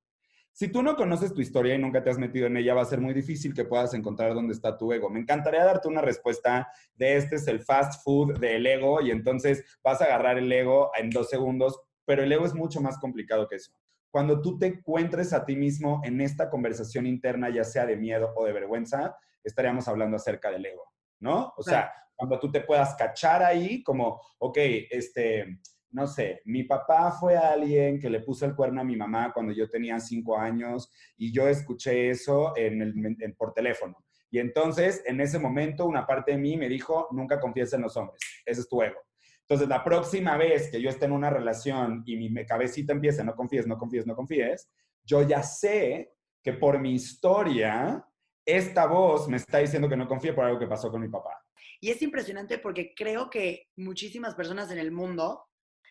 Si 0.53 0.69
tú 0.69 0.83
no 0.83 0.95
conoces 0.95 1.33
tu 1.33 1.41
historia 1.41 1.75
y 1.75 1.79
nunca 1.79 2.05
te 2.05 2.11
has 2.11 2.19
metido 2.19 2.47
en 2.47 2.59
ella, 2.59 2.75
va 2.75 2.83
a 2.83 2.87
ser 2.87 3.01
muy 3.01 3.15
difícil 3.15 3.55
que 3.55 3.65
puedas 3.65 3.95
encontrar 3.95 4.35
dónde 4.35 4.53
está 4.53 4.77
tu 4.77 4.93
ego. 4.93 5.09
Me 5.09 5.19
encantaría 5.19 5.65
darte 5.65 5.89
una 5.89 6.03
respuesta 6.03 6.69
de 6.95 7.17
este 7.17 7.37
es 7.37 7.49
el 7.49 7.61
fast 7.61 8.05
food 8.05 8.39
del 8.39 8.67
ego 8.67 9.01
y 9.01 9.11
entonces 9.11 9.65
vas 9.83 10.03
a 10.03 10.05
agarrar 10.05 10.37
el 10.37 10.53
ego 10.53 10.91
en 10.95 11.09
dos 11.09 11.31
segundos, 11.31 11.81
pero 12.05 12.23
el 12.23 12.31
ego 12.31 12.45
es 12.45 12.55
mucho 12.55 12.83
más 12.83 12.99
complicado 12.99 13.49
que 13.49 13.57
eso 13.57 13.73
cuando 14.13 14.43
tú 14.43 14.59
te 14.59 14.67
encuentres 14.67 15.33
a 15.33 15.47
ti 15.47 15.57
mismo 15.57 16.03
en 16.05 16.21
esta 16.21 16.51
conversación 16.51 17.07
interna, 17.07 17.49
ya 17.49 17.65
sea 17.65 17.87
de 17.87 17.97
miedo 17.97 18.33
o 18.37 18.45
de 18.45 18.53
vergüenza, 18.53 19.17
estaríamos 19.43 19.89
hablando 19.89 20.17
acerca 20.19 20.51
del 20.51 20.67
ego, 20.67 20.93
¿no? 21.19 21.55
O 21.57 21.63
sea, 21.63 21.91
cuando 22.23 22.39
tú 22.39 22.53
te 22.53 22.61
puedas 22.61 22.95
cachar 22.95 23.43
ahí 23.43 23.83
como, 23.83 24.21
ok, 24.39 24.57
este, 24.91 25.59
no 25.91 26.07
sé, 26.07 26.41
mi 26.45 26.63
papá 26.63 27.11
fue 27.11 27.37
alguien 27.37 27.99
que 27.99 28.09
le 28.09 28.21
puso 28.21 28.47
el 28.47 28.55
cuerno 28.55 28.81
a 28.81 28.85
mi 28.85 28.95
mamá 28.95 29.33
cuando 29.33 29.53
yo 29.53 29.69
tenía 29.69 29.99
cinco 29.99 30.39
años 30.39 30.89
y 31.17 31.33
yo 31.33 31.49
escuché 31.49 32.11
eso 32.11 32.57
en 32.57 32.81
el, 32.81 33.35
por 33.35 33.53
teléfono. 33.53 33.97
Y 34.31 34.39
entonces, 34.39 35.03
en 35.05 35.21
ese 35.21 35.41
momento, 35.41 35.85
una 35.85 36.07
parte 36.07 36.31
de 36.31 36.39
mí 36.39 36.57
me 36.57 36.69
dijo, 36.69 37.09
nunca 37.11 37.41
confíes 37.41 37.73
en 37.73 37.83
los 37.83 37.97
hombres, 37.97 38.21
ese 38.47 38.61
es 38.61 38.69
tu 38.69 38.81
ego. 38.81 39.01
Entonces, 39.41 39.69
la 39.69 39.83
próxima 39.83 40.37
vez 40.37 40.71
que 40.71 40.81
yo 40.81 40.91
esté 40.91 41.07
en 41.07 41.13
una 41.13 41.29
relación 41.29 42.05
y 42.07 42.17
mi 42.17 42.47
cabecita 42.47 42.93
empiece, 42.93 43.25
no 43.25 43.35
confíes, 43.35 43.67
no 43.67 43.77
confíes, 43.77 44.07
no 44.07 44.15
confíes, 44.15 44.71
yo 45.05 45.23
ya 45.23 45.43
sé 45.43 46.13
que 46.41 46.53
por 46.53 46.79
mi 46.79 46.95
historia, 46.95 48.07
esta 48.45 48.87
voz 48.87 49.29
me 49.29 49.37
está 49.37 49.59
diciendo 49.59 49.89
que 49.89 49.97
no 49.97 50.09
confíe 50.09 50.33
por 50.33 50.45
algo 50.45 50.59
que 50.59 50.67
pasó 50.67 50.91
con 50.91 51.01
mi 51.01 51.09
papá. 51.09 51.43
Y 51.81 51.91
es 51.91 52.03
impresionante 52.03 52.59
porque 52.59 52.95
creo 52.95 53.29
que 53.31 53.69
muchísimas 53.77 54.35
personas 54.35 54.71
en 54.71 54.79
el 54.79 54.93
mundo 54.93 55.47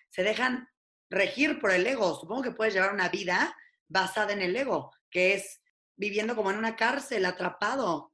se 0.09 0.23
dejan 0.23 0.67
regir 1.09 1.59
por 1.59 1.71
el 1.71 1.85
ego. 1.85 2.15
Supongo 2.15 2.43
que 2.43 2.51
puedes 2.51 2.73
llevar 2.73 2.93
una 2.93 3.09
vida 3.09 3.55
basada 3.87 4.33
en 4.33 4.41
el 4.41 4.55
ego, 4.55 4.91
que 5.09 5.33
es 5.33 5.61
viviendo 5.95 6.35
como 6.35 6.51
en 6.51 6.57
una 6.57 6.75
cárcel, 6.75 7.25
atrapado. 7.25 8.10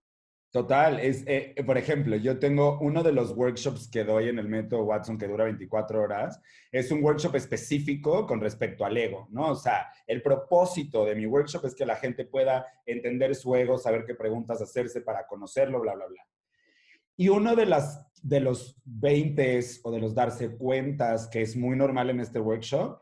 Total, 0.49 1.01
es, 1.01 1.25
eh, 1.27 1.53
por 1.65 1.77
ejemplo, 1.77 2.15
yo 2.15 2.39
tengo 2.39 2.79
uno 2.79 3.03
de 3.03 3.11
los 3.11 3.31
workshops 3.35 3.89
que 3.89 4.05
doy 4.05 4.29
en 4.29 4.39
el 4.39 4.47
método 4.47 4.85
Watson 4.85 5.17
que 5.17 5.27
dura 5.27 5.43
24 5.43 6.01
horas, 6.01 6.41
es 6.71 6.89
un 6.89 7.03
workshop 7.03 7.35
específico 7.35 8.25
con 8.25 8.39
respecto 8.39 8.85
al 8.85 8.95
ego, 8.95 9.27
¿no? 9.29 9.51
O 9.51 9.55
sea, 9.55 9.91
el 10.07 10.21
propósito 10.21 11.03
de 11.03 11.15
mi 11.15 11.25
workshop 11.25 11.65
es 11.65 11.75
que 11.75 11.85
la 11.85 11.97
gente 11.97 12.23
pueda 12.23 12.65
entender 12.85 13.35
su 13.35 13.53
ego, 13.55 13.77
saber 13.77 14.05
qué 14.05 14.15
preguntas 14.15 14.61
hacerse 14.61 15.01
para 15.01 15.27
conocerlo, 15.27 15.81
bla, 15.81 15.95
bla, 15.95 16.07
bla. 16.07 16.25
Y 17.17 17.27
uno 17.27 17.53
de, 17.55 17.65
las, 17.65 18.07
de 18.21 18.39
los 18.39 18.81
20 18.85 19.59
o 19.83 19.91
de 19.91 19.99
los 19.99 20.15
darse 20.15 20.55
cuentas 20.55 21.27
que 21.27 21.41
es 21.41 21.57
muy 21.57 21.75
normal 21.75 22.09
en 22.09 22.21
este 22.21 22.39
workshop 22.39 23.01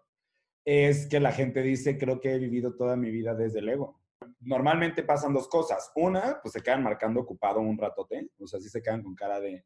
es 0.66 1.06
que 1.06 1.20
la 1.20 1.32
gente 1.32 1.62
dice, 1.62 2.00
creo 2.00 2.20
que 2.20 2.34
he 2.34 2.40
vivido 2.40 2.76
toda 2.76 2.96
mi 2.96 3.12
vida 3.12 3.36
desde 3.36 3.60
el 3.60 3.70
ego 3.70 4.02
normalmente 4.40 5.04
pasan 5.04 5.34
dos 5.34 5.48
cosas. 5.48 5.92
Una, 5.96 6.40
pues 6.42 6.54
se 6.54 6.62
quedan 6.62 6.84
marcando 6.84 7.22
ocupado 7.22 7.60
un 7.60 7.78
ratote, 7.78 8.30
o 8.40 8.48
sea, 8.48 8.60
sí 8.60 8.70
se 8.70 8.82
quedan 8.82 9.04
con 9.04 9.16
cara 9.16 9.40
de, 9.40 9.66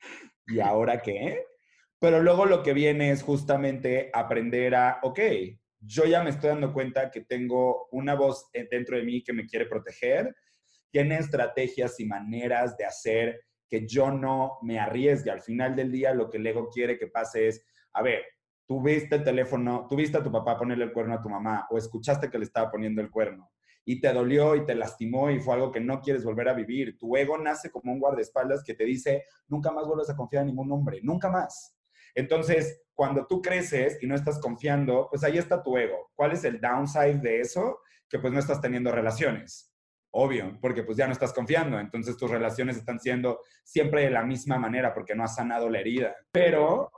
¿y 0.46 0.60
ahora 0.60 1.00
qué? 1.00 1.44
Pero 1.98 2.22
luego 2.22 2.44
lo 2.44 2.62
que 2.62 2.74
viene 2.74 3.10
es 3.10 3.22
justamente 3.22 4.10
aprender 4.12 4.74
a, 4.74 5.00
ok, 5.02 5.20
yo 5.80 6.04
ya 6.04 6.22
me 6.22 6.30
estoy 6.30 6.50
dando 6.50 6.72
cuenta 6.72 7.10
que 7.10 7.22
tengo 7.22 7.88
una 7.90 8.14
voz 8.14 8.50
dentro 8.52 8.96
de 8.96 9.04
mí 9.04 9.22
que 9.22 9.32
me 9.32 9.46
quiere 9.46 9.66
proteger, 9.66 10.34
tiene 10.90 11.18
estrategias 11.18 11.98
y 12.00 12.06
maneras 12.06 12.76
de 12.76 12.84
hacer 12.84 13.40
que 13.68 13.86
yo 13.86 14.10
no 14.10 14.58
me 14.62 14.78
arriesgue. 14.78 15.30
Al 15.30 15.42
final 15.42 15.74
del 15.74 15.90
día 15.90 16.14
lo 16.14 16.30
que 16.30 16.38
el 16.38 16.46
ego 16.46 16.68
quiere 16.70 16.98
que 16.98 17.08
pase 17.08 17.48
es, 17.48 17.64
a 17.92 18.02
ver, 18.02 18.24
tú 18.66 18.82
viste 18.82 19.16
el 19.16 19.24
teléfono, 19.24 19.86
tú 19.88 19.96
viste 19.96 20.18
a 20.18 20.22
tu 20.22 20.30
papá 20.30 20.58
ponerle 20.58 20.84
el 20.84 20.92
cuerno 20.92 21.14
a 21.14 21.22
tu 21.22 21.28
mamá 21.28 21.66
o 21.70 21.78
escuchaste 21.78 22.30
que 22.30 22.38
le 22.38 22.44
estaba 22.44 22.70
poniendo 22.70 23.00
el 23.00 23.10
cuerno 23.10 23.50
y 23.88 24.00
te 24.00 24.12
dolió 24.12 24.56
y 24.56 24.66
te 24.66 24.74
lastimó 24.74 25.30
y 25.30 25.38
fue 25.38 25.54
algo 25.54 25.70
que 25.70 25.80
no 25.80 26.00
quieres 26.00 26.24
volver 26.24 26.48
a 26.48 26.54
vivir. 26.54 26.98
Tu 26.98 27.16
ego 27.16 27.38
nace 27.38 27.70
como 27.70 27.92
un 27.92 28.00
guardaespaldas 28.00 28.64
que 28.64 28.74
te 28.74 28.84
dice, 28.84 29.24
nunca 29.46 29.70
más 29.70 29.86
vuelvas 29.86 30.10
a 30.10 30.16
confiar 30.16 30.42
en 30.42 30.48
ningún 30.48 30.70
hombre, 30.72 30.98
nunca 31.02 31.30
más. 31.30 31.78
Entonces, 32.12 32.82
cuando 32.94 33.26
tú 33.26 33.40
creces 33.40 34.02
y 34.02 34.06
no 34.08 34.16
estás 34.16 34.40
confiando, 34.40 35.06
pues 35.08 35.22
ahí 35.22 35.38
está 35.38 35.62
tu 35.62 35.76
ego. 35.78 36.10
¿Cuál 36.16 36.32
es 36.32 36.42
el 36.42 36.60
downside 36.60 37.20
de 37.20 37.40
eso? 37.40 37.78
Que 38.08 38.18
pues 38.18 38.32
no 38.32 38.40
estás 38.40 38.60
teniendo 38.60 38.90
relaciones. 38.90 39.72
Obvio, 40.18 40.56
porque 40.62 40.82
pues 40.82 40.96
ya 40.96 41.06
no 41.06 41.12
estás 41.12 41.34
confiando, 41.34 41.78
entonces 41.78 42.16
tus 42.16 42.30
relaciones 42.30 42.78
están 42.78 42.98
siendo 42.98 43.40
siempre 43.62 44.04
de 44.04 44.10
la 44.10 44.24
misma 44.24 44.58
manera 44.58 44.94
porque 44.94 45.14
no 45.14 45.22
has 45.22 45.34
sanado 45.34 45.68
la 45.68 45.80
herida. 45.80 46.16
Pero 46.32 46.90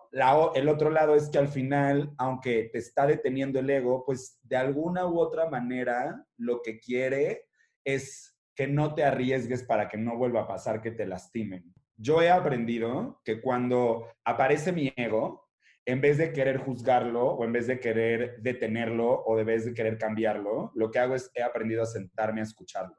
el 0.55 0.69
otro 0.69 0.91
lado 0.91 1.17
es 1.17 1.29
que 1.29 1.39
al 1.39 1.49
final, 1.49 2.13
aunque 2.17 2.71
te 2.73 2.79
está 2.79 3.09
deteniendo 3.09 3.59
el 3.59 3.69
ego, 3.71 4.05
pues 4.07 4.39
de 4.45 4.57
alguna 4.57 5.05
u 5.09 5.19
otra 5.19 5.51
manera 5.51 6.25
lo 6.37 6.63
que 6.63 6.79
quiere 6.79 7.49
es 7.85 8.39
que 8.55 8.69
no 8.69 8.95
te 8.95 9.03
arriesgues 9.03 9.65
para 9.65 9.89
que 9.89 9.99
no 9.99 10.17
vuelva 10.17 10.43
a 10.43 10.47
pasar 10.47 10.81
que 10.81 10.93
te 10.93 11.05
lastimen. 11.05 11.75
Yo 11.97 12.23
he 12.23 12.31
aprendido 12.31 13.21
que 13.25 13.41
cuando 13.41 14.07
aparece 14.25 14.71
mi 14.71 14.93
ego, 14.95 15.49
en 15.87 16.01
vez 16.01 16.19
de 16.19 16.33
querer 16.33 16.59
juzgarlo 16.59 17.31
o 17.31 17.45
en 17.45 17.51
vez 17.51 17.67
de 17.67 17.81
querer 17.81 18.37
detenerlo 18.43 19.25
o 19.25 19.37
de 19.37 19.43
vez 19.43 19.65
de 19.65 19.75
querer 19.75 19.99
cambiarlo, 19.99 20.71
lo 20.75 20.91
que 20.93 21.01
hago 21.01 21.17
es 21.17 21.31
he 21.35 21.43
aprendido 21.43 21.83
a 21.83 21.87
sentarme 21.87 22.41
a 22.41 22.45
escucharlo, 22.45 22.95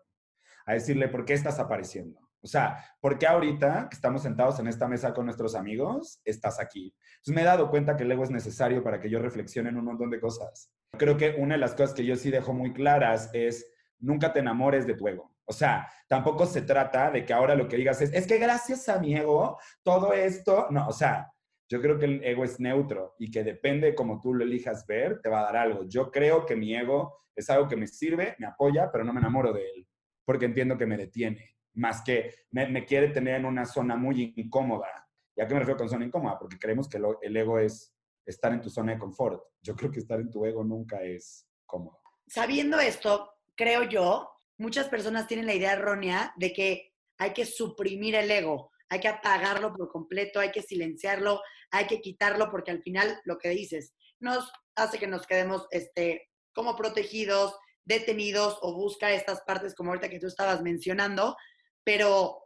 a 0.70 0.74
decirle, 0.74 1.08
¿por 1.08 1.26
qué 1.26 1.34
estás 1.34 1.60
apareciendo? 1.60 2.20
O 2.42 2.48
sea, 2.48 2.78
¿por 3.02 3.18
qué 3.18 3.28
ahorita 3.28 3.88
que 3.90 3.96
estamos 3.96 4.22
sentados 4.22 4.60
en 4.60 4.68
esta 4.68 4.88
mesa 4.88 5.14
con 5.14 5.26
nuestros 5.26 5.56
amigos, 5.56 6.22
estás 6.24 6.60
aquí? 6.60 6.96
Entonces 7.18 7.36
me 7.36 7.42
he 7.42 7.46
dado 7.46 7.70
cuenta 7.70 7.98
que 7.98 8.04
el 8.04 8.12
ego 8.12 8.24
es 8.24 8.30
necesario 8.30 8.84
para 8.84 9.00
que 9.00 9.10
yo 9.10 9.20
reflexione 9.20 9.70
en 9.70 9.78
un 9.78 9.86
montón 9.86 10.10
de 10.10 10.20
cosas. 10.20 10.72
Creo 10.98 11.18
que 11.18 11.36
una 11.38 11.56
de 11.56 11.60
las 11.60 11.74
cosas 11.74 11.94
que 11.94 12.06
yo 12.06 12.16
sí 12.16 12.30
dejo 12.32 12.54
muy 12.54 12.72
claras 12.72 13.30
es, 13.34 13.66
nunca 14.00 14.32
te 14.32 14.40
enamores 14.40 14.88
de 14.88 14.94
tu 14.94 15.08
ego. 15.08 15.36
O 15.46 15.54
sea, 15.54 15.90
tampoco 16.08 16.46
se 16.46 16.62
trata 16.62 17.12
de 17.12 17.26
que 17.26 17.34
ahora 17.34 17.56
lo 17.56 17.68
que 17.68 17.78
digas 17.78 18.02
es, 18.02 18.14
es 18.14 18.28
que 18.28 18.38
gracias 18.38 18.88
a 18.88 19.00
mi 19.00 19.16
ego, 19.16 19.58
todo 19.84 20.14
esto, 20.14 20.68
no, 20.70 20.88
o 20.88 20.94
sea, 20.94 21.34
yo 21.68 21.82
creo 21.82 21.98
que 22.00 22.06
el 22.06 22.24
ego 22.24 22.44
es 22.44 22.60
neutro 22.60 23.16
y 23.20 23.30
que 23.32 23.44
depende 23.44 23.96
como 23.96 24.22
tú 24.22 24.34
lo 24.34 24.44
elijas 24.44 24.86
ver, 24.88 25.20
te 25.22 25.30
va 25.30 25.42
a 25.42 25.44
dar 25.44 25.58
algo. 25.58 25.84
Yo 25.84 26.10
creo 26.12 26.46
que 26.46 26.56
mi 26.56 26.76
ego 26.76 27.20
es 27.36 27.50
algo 27.50 27.68
que 27.68 27.76
me 27.76 27.88
sirve, 27.88 28.36
me 28.40 28.48
apoya, 28.48 28.92
pero 28.92 29.04
no 29.04 29.14
me 29.14 29.20
enamoro 29.20 29.52
de 29.52 29.62
él, 29.62 29.88
porque 30.30 30.46
entiendo 30.46 30.78
que 30.78 30.86
me 30.86 30.96
detiene, 30.96 31.58
más 31.74 32.04
que 32.04 32.46
me, 32.52 32.86
quiere 32.86 33.08
tener 33.08 33.38
en 33.38 33.46
una 33.46 33.66
zona 33.66 33.96
muy 33.96 34.32
incómoda. 34.36 35.10
¿Y 35.36 35.42
a 35.42 35.48
qué 35.48 35.56
me 35.56 35.62
refiero 35.62 35.80
con 35.80 35.90
zona 35.90 36.06
incómoda? 36.06 36.38
Porque 36.38 36.60
creemos 36.60 36.88
que 36.88 37.00
el 37.24 37.36
ego 37.36 37.58
es 37.58 37.96
estar 38.28 38.54
en 38.54 38.62
tu 38.62 38.70
zona 38.70 38.92
de 38.92 39.00
confort. 39.00 39.42
Yo 39.60 39.76
creo 39.76 39.90
que 39.90 39.98
estar 39.98 40.20
en 40.20 40.30
tu 40.30 40.46
ego 40.46 40.64
nunca 40.64 41.02
es 41.02 41.48
cómodo. 41.66 42.00
Sabiendo 42.28 42.80
esto, 42.80 43.38
creo 43.56 43.90
yo 43.90 44.30
muchas 44.60 44.88
personas 44.88 45.26
tienen 45.26 45.48
la 45.48 45.56
idea 45.56 45.74
errónea 45.74 46.32
de 46.38 46.54
que 46.54 46.94
hay 47.18 47.34
que 47.34 47.46
suprimir 47.46 48.14
el 48.14 48.30
ego, 48.30 48.70
hay 48.88 49.00
que 49.00 49.08
apagarlo 49.08 49.74
por 49.74 49.90
completo, 49.90 50.40
hay 50.40 50.52
que 50.52 50.62
silenciarlo, 50.62 51.42
hay 51.72 51.88
que 51.88 52.02
quitarlo, 52.02 52.52
porque 52.52 52.70
al 52.70 52.84
final 52.84 53.20
lo 53.26 53.40
que 53.40 53.50
dices 53.50 53.96
nos 54.20 54.52
hace 54.76 55.00
que 55.00 55.08
nos 55.08 55.26
quedemos 55.26 55.66
este, 55.72 56.30
como 56.54 56.76
protegidos, 56.76 57.58
detenidos 57.86 58.58
o 58.62 58.74
busca 58.74 59.12
estas 59.12 59.42
partes 59.42 59.76
como 59.76 59.90
ahorita 59.90 60.10
que 60.10 60.20
tú 60.20 60.28
estabas 60.28 60.62
mencionando, 60.62 61.36
pero 61.84 62.46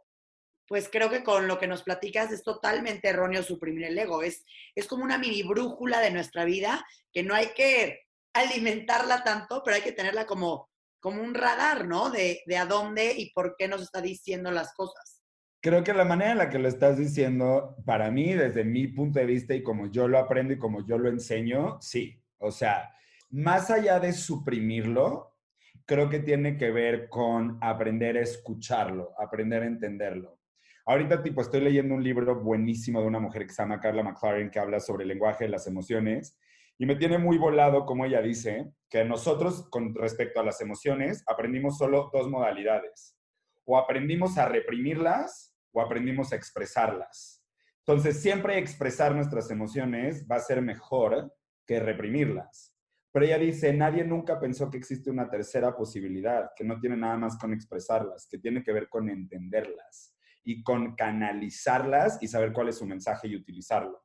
pues 0.66 0.88
creo 0.88 1.10
que 1.10 1.22
con 1.22 1.46
lo 1.46 1.58
que 1.58 1.66
nos 1.66 1.82
platicas 1.82 2.32
es 2.32 2.42
totalmente 2.42 3.08
erróneo 3.08 3.42
suprimir 3.42 3.84
el 3.84 3.98
ego, 3.98 4.22
es, 4.22 4.44
es 4.74 4.86
como 4.86 5.04
una 5.04 5.18
mini 5.18 5.42
brújula 5.42 6.00
de 6.00 6.10
nuestra 6.10 6.44
vida 6.44 6.84
que 7.12 7.22
no 7.22 7.34
hay 7.34 7.48
que 7.48 8.00
alimentarla 8.32 9.22
tanto, 9.22 9.62
pero 9.64 9.76
hay 9.76 9.82
que 9.82 9.92
tenerla 9.92 10.26
como 10.26 10.68
como 11.04 11.20
un 11.20 11.34
radar, 11.34 11.86
¿no? 11.86 12.08
De, 12.08 12.40
de 12.46 12.56
a 12.56 12.64
dónde 12.64 13.12
y 13.14 13.30
por 13.34 13.56
qué 13.58 13.68
nos 13.68 13.82
está 13.82 14.00
diciendo 14.00 14.50
las 14.50 14.72
cosas. 14.72 15.20
Creo 15.60 15.84
que 15.84 15.92
la 15.92 16.06
manera 16.06 16.32
en 16.32 16.38
la 16.38 16.48
que 16.48 16.58
lo 16.58 16.66
estás 16.66 16.96
diciendo, 16.96 17.76
para 17.84 18.10
mí, 18.10 18.32
desde 18.32 18.64
mi 18.64 18.86
punto 18.86 19.18
de 19.18 19.26
vista 19.26 19.54
y 19.54 19.62
como 19.62 19.92
yo 19.92 20.08
lo 20.08 20.16
aprendo 20.18 20.54
y 20.54 20.58
como 20.58 20.86
yo 20.86 20.96
lo 20.96 21.10
enseño, 21.10 21.76
sí. 21.82 22.18
O 22.38 22.50
sea, 22.50 22.90
más 23.30 23.70
allá 23.70 24.00
de 24.00 24.12
suprimirlo, 24.12 25.34
creo 25.86 26.08
que 26.08 26.20
tiene 26.20 26.56
que 26.56 26.70
ver 26.70 27.08
con 27.08 27.58
aprender 27.60 28.16
a 28.16 28.22
escucharlo, 28.22 29.12
aprender 29.18 29.62
a 29.62 29.66
entenderlo. 29.66 30.38
Ahorita, 30.86 31.22
tipo, 31.22 31.40
estoy 31.40 31.60
leyendo 31.60 31.94
un 31.94 32.04
libro 32.04 32.40
buenísimo 32.40 33.00
de 33.00 33.06
una 33.06 33.18
mujer 33.18 33.46
que 33.46 33.52
se 33.52 33.62
llama 33.62 33.80
Carla 33.80 34.02
McLaren 34.02 34.50
que 34.50 34.58
habla 34.58 34.80
sobre 34.80 35.04
el 35.04 35.08
lenguaje 35.08 35.44
de 35.44 35.50
las 35.50 35.66
emociones 35.66 36.38
y 36.76 36.86
me 36.86 36.96
tiene 36.96 37.18
muy 37.18 37.38
volado, 37.38 37.86
como 37.86 38.04
ella 38.04 38.20
dice, 38.20 38.72
que 38.90 39.04
nosotros 39.04 39.68
con 39.70 39.94
respecto 39.94 40.40
a 40.40 40.44
las 40.44 40.60
emociones 40.60 41.22
aprendimos 41.26 41.78
solo 41.78 42.10
dos 42.12 42.28
modalidades. 42.28 43.16
O 43.64 43.78
aprendimos 43.78 44.36
a 44.36 44.46
reprimirlas 44.46 45.54
o 45.72 45.80
aprendimos 45.80 46.32
a 46.32 46.36
expresarlas. 46.36 47.42
Entonces, 47.86 48.20
siempre 48.20 48.58
expresar 48.58 49.14
nuestras 49.14 49.50
emociones 49.50 50.26
va 50.30 50.36
a 50.36 50.40
ser 50.40 50.60
mejor 50.62 51.32
que 51.66 51.80
reprimirlas. 51.80 52.73
Pero 53.14 53.26
ella 53.26 53.38
dice, 53.38 53.72
nadie 53.72 54.02
nunca 54.02 54.40
pensó 54.40 54.68
que 54.68 54.76
existe 54.76 55.08
una 55.08 55.30
tercera 55.30 55.76
posibilidad, 55.76 56.50
que 56.56 56.64
no 56.64 56.80
tiene 56.80 56.96
nada 56.96 57.16
más 57.16 57.38
con 57.38 57.52
expresarlas, 57.52 58.26
que 58.28 58.38
tiene 58.38 58.64
que 58.64 58.72
ver 58.72 58.88
con 58.88 59.08
entenderlas 59.08 60.16
y 60.42 60.64
con 60.64 60.96
canalizarlas 60.96 62.18
y 62.20 62.26
saber 62.26 62.52
cuál 62.52 62.70
es 62.70 62.78
su 62.78 62.86
mensaje 62.86 63.28
y 63.28 63.36
utilizarlo. 63.36 64.02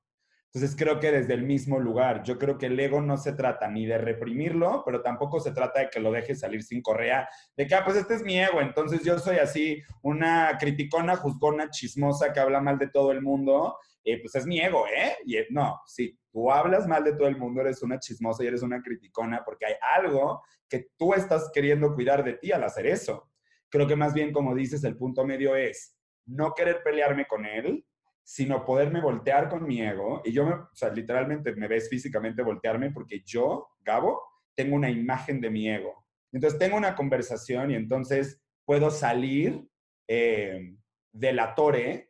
Entonces 0.54 0.78
creo 0.78 1.00
que 1.00 1.12
desde 1.12 1.34
el 1.34 1.42
mismo 1.42 1.80
lugar, 1.80 2.22
yo 2.22 2.38
creo 2.38 2.60
que 2.60 2.68
el 2.68 2.80
ego 2.80 3.02
no 3.02 3.18
se 3.18 3.34
trata 3.34 3.68
ni 3.68 3.88
de 3.88 3.98
reprimirlo, 3.98 4.84
pero 4.86 5.02
tampoco 5.02 5.40
se 5.40 5.54
trata 5.54 5.80
de 5.80 5.90
que 5.90 6.00
lo 6.00 6.12
deje 6.12 6.36
salir 6.36 6.62
sin 6.62 6.84
correa, 6.84 7.28
de 7.58 7.66
que, 7.66 7.74
ah, 7.74 7.84
pues 7.84 7.98
este 7.98 8.14
es 8.14 8.22
mi 8.22 8.40
ego, 8.40 8.62
entonces 8.62 9.04
yo 9.04 9.18
soy 9.18 9.38
así, 9.38 9.82
una 10.04 10.56
criticona, 10.60 11.16
juzgona, 11.16 11.72
chismosa 11.72 12.32
que 12.32 12.42
habla 12.42 12.62
mal 12.62 12.78
de 12.78 12.90
todo 12.90 13.12
el 13.12 13.24
mundo, 13.24 13.76
eh, 14.04 14.22
pues 14.22 14.36
es 14.36 14.46
mi 14.46 14.60
ego, 14.60 14.86
¿eh? 14.88 15.18
Eh, 15.28 15.48
no, 15.50 15.80
sí, 15.88 16.19
tú 16.32 16.52
hablas 16.52 16.88
mal 16.88 17.04
de 17.04 17.14
todo 17.14 17.28
el 17.28 17.38
mundo, 17.38 17.62
eres 17.62 17.82
una 17.82 18.00
chismosa 18.00 18.44
y 18.44 18.48
eres 18.48 18.62
una 18.62 18.82
criticona 18.82 19.44
porque 19.44 19.66
hay 19.66 19.74
algo 19.98 20.42
que 20.68 20.88
tú 20.98 21.14
estás 21.14 21.50
queriendo 21.54 21.94
cuidar 21.96 22.24
de 22.24 22.34
ti 22.34 22.52
al 22.52 22.64
hacer 22.64 22.86
eso. 22.88 23.30
Creo 23.70 23.88
que 23.88 23.96
más 23.96 24.14
bien, 24.14 24.32
como 24.32 24.56
dices, 24.56 24.84
el 24.84 24.98
punto 24.98 25.26
medio 25.26 25.56
es 25.56 25.98
no 26.26 26.54
querer 26.54 26.82
pelearme 26.84 27.26
con 27.26 27.46
él, 27.46 27.86
sino 28.24 28.64
poderme 28.64 29.02
voltear 29.02 29.50
con 29.50 29.68
mi 29.68 29.82
ego. 29.82 30.22
Y 30.24 30.32
yo, 30.32 30.46
o 30.46 30.76
sea, 30.76 30.90
literalmente 30.90 31.56
me 31.56 31.68
ves 31.68 31.90
físicamente 31.90 32.44
voltearme 32.44 32.92
porque 32.92 33.22
yo, 33.26 33.70
Gabo, 33.82 34.22
tengo 34.56 34.76
una 34.76 34.90
imagen 34.90 35.42
de 35.42 35.50
mi 35.50 35.68
ego. 35.68 36.06
Entonces 36.32 36.60
tengo 36.60 36.78
una 36.78 36.96
conversación 36.96 37.72
y 37.72 37.76
entonces 37.76 38.40
puedo 38.66 38.92
salir 38.92 39.68
eh, 40.08 40.76
de 41.12 41.34
la 41.34 41.56
torre, 41.56 42.09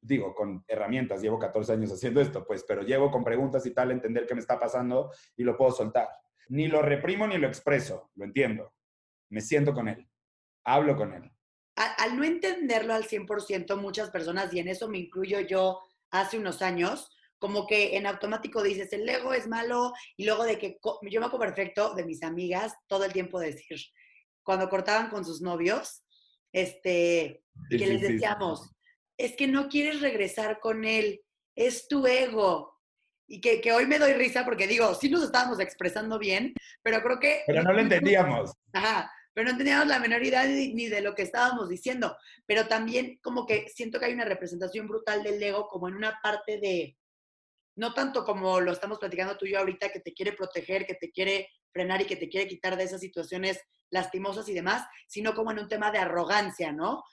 digo, 0.00 0.34
con 0.34 0.64
herramientas, 0.66 1.20
llevo 1.20 1.38
14 1.38 1.72
años 1.72 1.92
haciendo 1.92 2.20
esto, 2.20 2.46
pues, 2.46 2.64
pero 2.66 2.82
llevo 2.82 3.10
con 3.10 3.24
preguntas 3.24 3.64
y 3.66 3.72
tal, 3.72 3.90
entender 3.90 4.26
qué 4.26 4.34
me 4.34 4.40
está 4.40 4.58
pasando 4.58 5.10
y 5.36 5.44
lo 5.44 5.56
puedo 5.56 5.72
soltar. 5.72 6.08
Ni 6.48 6.68
lo 6.68 6.82
reprimo 6.82 7.26
ni 7.26 7.38
lo 7.38 7.46
expreso, 7.46 8.10
lo 8.14 8.24
entiendo. 8.24 8.72
Me 9.30 9.40
siento 9.40 9.74
con 9.74 9.88
él, 9.88 10.08
hablo 10.64 10.96
con 10.96 11.12
él 11.12 11.30
al, 11.78 12.16
no 12.16 12.24
entenderlo 12.24 12.94
al 12.94 13.04
100%, 13.04 13.76
muchas 13.76 14.10
personas, 14.10 14.52
y 14.52 14.58
en 14.58 14.68
eso 14.68 14.88
me 14.88 14.98
incluyo 14.98 15.40
yo 15.40 15.80
hace 16.10 16.38
unos 16.38 16.62
años, 16.62 17.10
como 17.38 17.66
que 17.66 17.96
en 17.96 18.06
automático 18.06 18.62
dices, 18.62 18.92
el 18.92 19.08
ego 19.08 19.32
es 19.32 19.46
malo, 19.46 19.92
y 20.16 20.24
luego 20.24 20.44
de 20.44 20.58
que 20.58 20.78
yo 20.82 21.20
me 21.20 21.26
acuerdo 21.26 21.46
perfecto 21.46 21.94
de 21.94 22.04
mis 22.04 22.22
amigas 22.22 22.74
todo 22.88 23.04
el 23.04 23.12
tiempo 23.12 23.38
decir, 23.38 23.78
cuando 24.42 24.68
cortaban 24.68 25.08
con 25.08 25.24
sus 25.24 25.40
novios, 25.40 26.02
este, 26.52 27.44
que 27.70 27.86
les 27.86 28.00
decíamos, 28.00 28.72
es 29.18 29.36
que 29.36 29.46
no 29.46 29.68
quieres 29.68 30.00
regresar 30.00 30.60
con 30.60 30.84
él, 30.84 31.20
es 31.54 31.88
tu 31.88 32.06
ego. 32.06 32.78
Y 33.30 33.42
que, 33.42 33.60
que, 33.60 33.72
hoy 33.72 33.84
me 33.86 33.98
doy 33.98 34.14
risa 34.14 34.44
porque 34.44 34.66
digo, 34.66 34.94
sí 34.94 35.10
nos 35.10 35.22
estábamos 35.22 35.60
expresando 35.60 36.18
bien, 36.18 36.54
pero 36.82 37.02
creo 37.02 37.18
que... 37.18 37.42
Pero 37.46 37.62
no 37.62 37.74
lo 37.74 37.80
entendíamos. 37.80 38.52
Ajá, 38.72 39.12
pero 39.34 39.52
no 39.52 39.58
teníamos 39.58 39.86
la 39.86 39.98
menor 39.98 40.24
idea 40.24 40.46
ni 40.46 40.86
de 40.86 41.02
lo 41.02 41.14
que 41.14 41.22
estábamos 41.22 41.68
diciendo. 41.68 42.16
Pero 42.46 42.68
también 42.68 43.18
como 43.22 43.44
que 43.44 43.68
siento 43.68 43.98
que 43.98 44.06
hay 44.06 44.14
una 44.14 44.24
representación 44.24 44.88
brutal 44.88 45.22
del 45.22 45.42
ego 45.42 45.68
como 45.68 45.88
en 45.88 45.96
una 45.96 46.18
parte 46.22 46.58
de, 46.58 46.96
no 47.76 47.92
tanto 47.92 48.24
como 48.24 48.60
lo 48.60 48.72
estamos 48.72 48.98
platicando 48.98 49.36
tú 49.36 49.44
y 49.44 49.52
yo 49.52 49.58
ahorita, 49.58 49.90
que 49.90 50.00
te 50.00 50.14
quiere 50.14 50.32
proteger, 50.32 50.86
que 50.86 50.94
te 50.94 51.10
quiere 51.10 51.50
frenar 51.70 52.00
y 52.00 52.06
que 52.06 52.16
te 52.16 52.28
quiere 52.28 52.48
quitar 52.48 52.76
de 52.76 52.84
esas 52.84 53.00
situaciones 53.00 53.60
lastimosas 53.90 54.48
y 54.48 54.54
demás, 54.54 54.86
sino 55.06 55.34
como 55.34 55.50
en 55.52 55.58
un 55.58 55.68
tema 55.68 55.90
de 55.90 55.98
arrogancia, 55.98 56.72
¿no? 56.72 57.04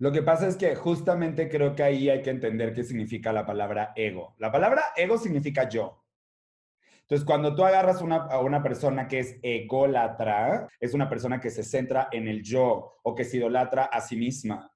Lo 0.00 0.12
que 0.12 0.22
pasa 0.22 0.46
es 0.46 0.56
que 0.56 0.76
justamente 0.76 1.48
creo 1.48 1.74
que 1.74 1.82
ahí 1.82 2.08
hay 2.08 2.22
que 2.22 2.30
entender 2.30 2.72
qué 2.72 2.84
significa 2.84 3.32
la 3.32 3.44
palabra 3.44 3.92
ego. 3.96 4.36
La 4.38 4.52
palabra 4.52 4.84
ego 4.96 5.18
significa 5.18 5.68
yo. 5.68 6.04
Entonces, 7.00 7.26
cuando 7.26 7.54
tú 7.54 7.64
agarras 7.64 8.00
a 8.02 8.38
una 8.40 8.62
persona 8.62 9.08
que 9.08 9.18
es 9.18 9.38
ególatra, 9.42 10.68
es 10.78 10.94
una 10.94 11.08
persona 11.08 11.40
que 11.40 11.50
se 11.50 11.64
centra 11.64 12.08
en 12.12 12.28
el 12.28 12.42
yo 12.42 13.00
o 13.02 13.14
que 13.14 13.24
se 13.24 13.38
idolatra 13.38 13.86
a 13.86 14.00
sí 14.00 14.16
misma. 14.16 14.70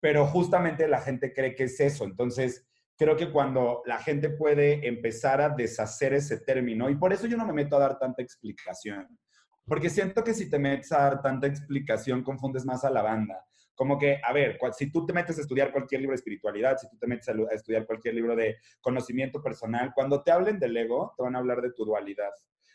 Pero 0.00 0.26
justamente 0.26 0.88
la 0.88 1.00
gente 1.00 1.32
cree 1.32 1.54
que 1.54 1.64
es 1.64 1.80
eso. 1.80 2.04
Entonces, 2.04 2.66
creo 2.96 3.16
que 3.16 3.30
cuando 3.30 3.82
la 3.86 3.98
gente 3.98 4.30
puede 4.30 4.86
empezar 4.86 5.40
a 5.40 5.48
deshacer 5.50 6.14
ese 6.14 6.40
término, 6.40 6.88
y 6.88 6.96
por 6.96 7.12
eso 7.12 7.26
yo 7.26 7.36
no 7.36 7.44
me 7.44 7.52
meto 7.52 7.76
a 7.76 7.80
dar 7.80 7.98
tanta 7.98 8.22
explicación, 8.22 9.18
porque 9.66 9.90
siento 9.90 10.22
que 10.22 10.32
si 10.32 10.48
te 10.48 10.58
metes 10.58 10.92
a 10.92 10.98
dar 10.98 11.22
tanta 11.22 11.46
explicación, 11.46 12.22
confundes 12.22 12.64
más 12.64 12.84
a 12.84 12.90
la 12.90 13.02
banda. 13.02 13.44
Como 13.74 13.98
que, 13.98 14.20
a 14.22 14.32
ver, 14.32 14.58
si 14.76 14.90
tú 14.90 15.04
te 15.04 15.12
metes 15.12 15.38
a 15.38 15.40
estudiar 15.40 15.72
cualquier 15.72 16.00
libro 16.00 16.12
de 16.12 16.18
espiritualidad, 16.18 16.78
si 16.78 16.88
tú 16.88 16.96
te 16.98 17.06
metes 17.06 17.28
a, 17.28 17.32
estudiar 17.52 17.86
cualquier 17.86 18.14
libro 18.14 18.36
de 18.36 18.56
conocimiento 18.80 19.42
personal, 19.42 19.92
cuando 19.94 20.22
te 20.22 20.30
hablen 20.30 20.58
del 20.58 20.76
ego, 20.76 21.12
te 21.16 21.22
van 21.22 21.36
a 21.36 21.38
hablar 21.38 21.60
de 21.60 21.72
tu 21.72 21.84
dualidad. 21.84 22.30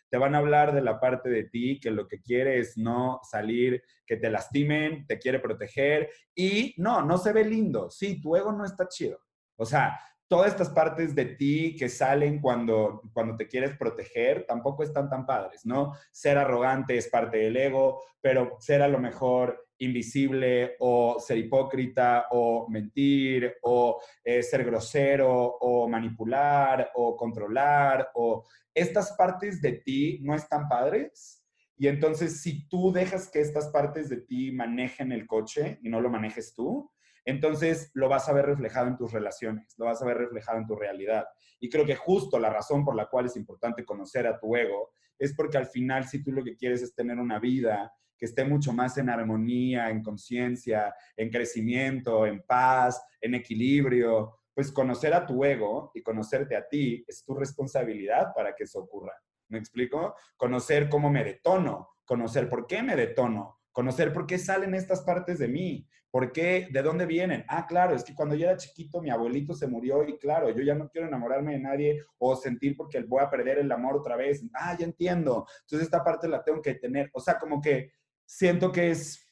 Te 0.09 0.17
van 0.17 0.33
a 0.33 0.39
hablar 0.39 0.73
de 0.73 0.81
la 0.81 0.99
parte 0.99 1.29
de 1.29 1.43
ti 1.43 1.79
que 1.79 1.91
lo 1.91 2.07
que 2.07 2.19
quiere 2.21 2.59
es 2.59 2.77
no 2.77 3.19
salir, 3.23 3.83
que 4.05 4.17
te 4.17 4.29
lastimen, 4.29 5.05
te 5.05 5.19
quiere 5.19 5.39
proteger 5.39 6.09
y 6.33 6.73
no, 6.77 7.03
no 7.03 7.17
se 7.17 7.31
ve 7.31 7.45
lindo. 7.45 7.91
Sí, 7.91 8.19
tu 8.19 8.35
ego 8.35 8.51
no 8.51 8.65
está 8.65 8.87
chido. 8.87 9.19
O 9.55 9.65
sea, 9.65 9.99
todas 10.29 10.51
estas 10.51 10.69
partes 10.69 11.15
de 11.15 11.25
ti 11.25 11.75
que 11.75 11.89
salen 11.89 12.39
cuando, 12.39 13.01
cuando 13.13 13.35
te 13.35 13.47
quieres 13.47 13.75
proteger 13.75 14.45
tampoco 14.47 14.83
están 14.83 15.09
tan 15.09 15.25
padres, 15.25 15.65
¿no? 15.65 15.93
Ser 16.11 16.37
arrogante 16.37 16.95
es 16.95 17.09
parte 17.09 17.37
del 17.37 17.57
ego, 17.57 18.01
pero 18.21 18.55
ser 18.59 18.81
a 18.81 18.87
lo 18.87 18.99
mejor 18.99 19.68
invisible 19.79 20.75
o 20.79 21.19
ser 21.19 21.37
hipócrita 21.37 22.27
o 22.31 22.67
mentir 22.69 23.55
o 23.63 23.99
eh, 24.23 24.43
ser 24.43 24.63
grosero 24.63 25.57
o 25.59 25.87
manipular 25.87 26.91
o 26.95 27.15
controlar 27.15 28.11
o 28.15 28.43
estas 28.73 29.11
partes 29.17 29.61
de 29.61 29.73
ti 29.73 30.19
no 30.21 30.35
están 30.35 30.67
padres. 30.67 31.43
Y 31.77 31.87
entonces 31.87 32.41
si 32.41 32.67
tú 32.67 32.91
dejas 32.91 33.29
que 33.29 33.39
estas 33.39 33.69
partes 33.69 34.09
de 34.09 34.17
ti 34.17 34.51
manejen 34.51 35.11
el 35.11 35.25
coche 35.25 35.79
y 35.81 35.89
no 35.89 36.01
lo 36.01 36.09
manejes 36.09 36.53
tú, 36.53 36.91
entonces 37.29 37.91
lo 37.93 38.09
vas 38.09 38.27
a 38.27 38.33
ver 38.33 38.45
reflejado 38.45 38.87
en 38.87 38.97
tus 38.97 39.11
relaciones, 39.11 39.73
lo 39.77 39.85
vas 39.85 40.01
a 40.01 40.05
ver 40.05 40.17
reflejado 40.17 40.57
en 40.57 40.67
tu 40.67 40.75
realidad. 40.75 41.25
Y 41.59 41.69
creo 41.69 41.85
que 41.85 41.95
justo 41.95 42.39
la 42.39 42.49
razón 42.49 42.83
por 42.83 42.95
la 42.95 43.07
cual 43.07 43.25
es 43.25 43.35
importante 43.35 43.85
conocer 43.85 44.27
a 44.27 44.39
tu 44.39 44.55
ego 44.55 44.91
es 45.17 45.35
porque 45.35 45.57
al 45.57 45.65
final 45.65 46.05
si 46.05 46.23
tú 46.23 46.31
lo 46.31 46.43
que 46.43 46.55
quieres 46.55 46.81
es 46.81 46.95
tener 46.95 47.17
una 47.17 47.39
vida 47.39 47.93
que 48.17 48.25
esté 48.25 48.43
mucho 48.43 48.73
más 48.73 48.97
en 48.97 49.09
armonía, 49.09 49.89
en 49.89 50.03
conciencia, 50.03 50.93
en 51.15 51.29
crecimiento, 51.29 52.25
en 52.25 52.41
paz, 52.41 53.01
en 53.21 53.35
equilibrio, 53.35 54.39
pues 54.53 54.71
conocer 54.71 55.13
a 55.13 55.25
tu 55.25 55.45
ego 55.45 55.91
y 55.93 56.01
conocerte 56.01 56.55
a 56.55 56.67
ti 56.67 57.03
es 57.07 57.23
tu 57.23 57.33
responsabilidad 57.33 58.33
para 58.35 58.53
que 58.55 58.65
eso 58.65 58.79
ocurra. 58.79 59.13
¿Me 59.47 59.57
explico? 59.57 60.15
Conocer 60.35 60.89
cómo 60.89 61.09
me 61.09 61.23
detono, 61.23 61.89
conocer 62.03 62.49
por 62.49 62.67
qué 62.67 62.83
me 62.83 62.95
detono, 62.95 63.59
conocer 63.71 64.11
por 64.11 64.27
qué 64.27 64.37
salen 64.37 64.75
estas 64.75 65.01
partes 65.01 65.39
de 65.39 65.47
mí, 65.47 65.87
por 66.11 66.31
qué, 66.31 66.67
de 66.71 66.81
dónde 66.81 67.05
vienen. 67.05 67.45
Ah, 67.47 67.67
claro, 67.67 67.95
es 67.95 68.03
que 68.03 68.15
cuando 68.15 68.35
yo 68.35 68.47
era 68.47 68.57
chiquito 68.57 69.01
mi 69.01 69.09
abuelito 69.09 69.53
se 69.53 69.67
murió 69.67 70.03
y 70.07 70.17
claro, 70.17 70.49
yo 70.49 70.63
ya 70.63 70.75
no 70.75 70.89
quiero 70.89 71.07
enamorarme 71.07 71.53
de 71.53 71.59
nadie 71.59 72.03
o 72.17 72.35
sentir 72.35 72.75
porque 72.75 73.01
voy 73.03 73.21
a 73.21 73.29
perder 73.29 73.59
el 73.59 73.71
amor 73.71 73.95
otra 73.97 74.15
vez. 74.15 74.43
Ah, 74.53 74.75
ya 74.77 74.85
entiendo. 74.85 75.45
Entonces 75.61 75.85
esta 75.85 76.03
parte 76.03 76.27
la 76.27 76.43
tengo 76.43 76.61
que 76.61 76.75
tener. 76.75 77.09
O 77.13 77.19
sea, 77.19 77.37
como 77.37 77.61
que 77.61 77.91
siento 78.25 78.71
que 78.71 78.91
es 78.91 79.25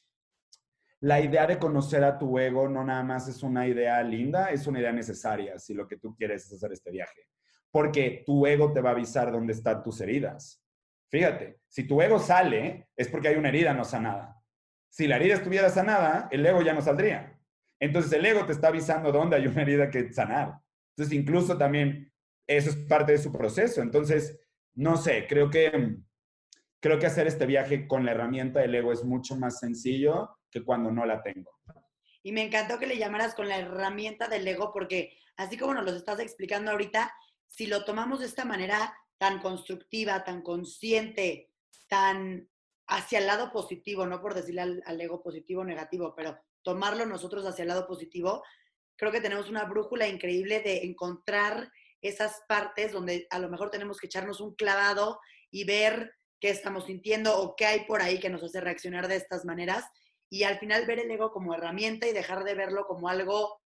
la 1.00 1.20
idea 1.20 1.46
de 1.46 1.58
conocer 1.58 2.02
a 2.02 2.18
tu 2.18 2.38
ego 2.38 2.68
no 2.68 2.84
nada 2.84 3.02
más 3.02 3.28
es 3.28 3.42
una 3.42 3.66
idea 3.66 4.02
linda, 4.02 4.50
es 4.50 4.66
una 4.66 4.80
idea 4.80 4.92
necesaria 4.92 5.58
si 5.58 5.74
lo 5.74 5.86
que 5.86 5.96
tú 5.96 6.14
quieres 6.16 6.46
es 6.46 6.52
hacer 6.52 6.72
este 6.72 6.90
viaje. 6.90 7.28
Porque 7.70 8.22
tu 8.24 8.46
ego 8.46 8.72
te 8.72 8.80
va 8.80 8.90
a 8.90 8.92
avisar 8.92 9.30
dónde 9.30 9.52
están 9.52 9.82
tus 9.82 10.00
heridas. 10.00 10.62
Fíjate, 11.10 11.60
si 11.68 11.86
tu 11.86 12.00
ego 12.02 12.18
sale, 12.18 12.88
es 12.96 13.08
porque 13.08 13.28
hay 13.28 13.36
una 13.36 13.48
herida 13.48 13.72
no 13.74 13.84
sanada. 13.84 14.37
Si 14.88 15.06
la 15.06 15.16
herida 15.16 15.34
estuviera 15.34 15.70
sanada, 15.70 16.28
el 16.30 16.44
ego 16.44 16.62
ya 16.62 16.74
no 16.74 16.80
saldría. 16.80 17.38
Entonces 17.80 18.12
el 18.12 18.26
ego 18.26 18.44
te 18.46 18.52
está 18.52 18.68
avisando 18.68 19.12
dónde 19.12 19.36
hay 19.36 19.46
una 19.46 19.62
herida 19.62 19.90
que 19.90 20.12
sanar. 20.12 20.60
Entonces 20.96 21.16
incluso 21.16 21.56
también 21.56 22.12
eso 22.46 22.70
es 22.70 22.76
parte 22.76 23.12
de 23.12 23.18
su 23.18 23.30
proceso. 23.30 23.82
Entonces, 23.82 24.40
no 24.74 24.96
sé, 24.96 25.26
creo 25.28 25.50
que 25.50 25.98
creo 26.80 26.98
que 26.98 27.06
hacer 27.06 27.26
este 27.26 27.46
viaje 27.46 27.86
con 27.86 28.04
la 28.04 28.12
herramienta 28.12 28.60
del 28.60 28.74
ego 28.74 28.92
es 28.92 29.04
mucho 29.04 29.36
más 29.36 29.58
sencillo 29.58 30.38
que 30.50 30.64
cuando 30.64 30.90
no 30.90 31.04
la 31.04 31.22
tengo. 31.22 31.50
Y 32.22 32.32
me 32.32 32.42
encantó 32.42 32.78
que 32.78 32.86
le 32.86 32.98
llamaras 32.98 33.34
con 33.34 33.48
la 33.48 33.58
herramienta 33.58 34.28
del 34.28 34.46
ego 34.46 34.72
porque 34.72 35.16
así 35.36 35.56
como 35.56 35.74
nos 35.74 35.84
lo 35.84 35.92
estás 35.92 36.20
explicando 36.20 36.70
ahorita, 36.70 37.12
si 37.46 37.66
lo 37.66 37.84
tomamos 37.84 38.20
de 38.20 38.26
esta 38.26 38.44
manera 38.44 38.94
tan 39.18 39.40
constructiva, 39.40 40.24
tan 40.24 40.42
consciente, 40.42 41.50
tan 41.88 42.48
hacia 42.88 43.18
el 43.18 43.26
lado 43.26 43.52
positivo, 43.52 44.06
no 44.06 44.20
por 44.20 44.34
decirle 44.34 44.62
al, 44.62 44.82
al 44.86 45.00
ego 45.00 45.22
positivo 45.22 45.60
o 45.60 45.64
negativo, 45.64 46.14
pero 46.16 46.38
tomarlo 46.62 47.06
nosotros 47.06 47.46
hacia 47.46 47.62
el 47.62 47.68
lado 47.68 47.86
positivo, 47.86 48.42
creo 48.96 49.12
que 49.12 49.20
tenemos 49.20 49.48
una 49.48 49.64
brújula 49.64 50.08
increíble 50.08 50.60
de 50.60 50.84
encontrar 50.84 51.70
esas 52.02 52.42
partes 52.48 52.92
donde 52.92 53.26
a 53.30 53.38
lo 53.38 53.48
mejor 53.48 53.70
tenemos 53.70 53.98
que 53.98 54.06
echarnos 54.06 54.40
un 54.40 54.54
clavado 54.54 55.20
y 55.50 55.64
ver 55.64 56.12
qué 56.40 56.50
estamos 56.50 56.86
sintiendo 56.86 57.36
o 57.40 57.56
qué 57.56 57.66
hay 57.66 57.84
por 57.86 58.02
ahí 58.02 58.20
que 58.20 58.30
nos 58.30 58.42
hace 58.42 58.60
reaccionar 58.60 59.08
de 59.08 59.16
estas 59.16 59.44
maneras 59.44 59.84
y 60.30 60.44
al 60.44 60.58
final 60.58 60.86
ver 60.86 61.00
el 61.00 61.10
ego 61.10 61.32
como 61.32 61.54
herramienta 61.54 62.06
y 62.06 62.12
dejar 62.12 62.44
de 62.44 62.54
verlo 62.54 62.86
como 62.86 63.08
algo 63.08 63.60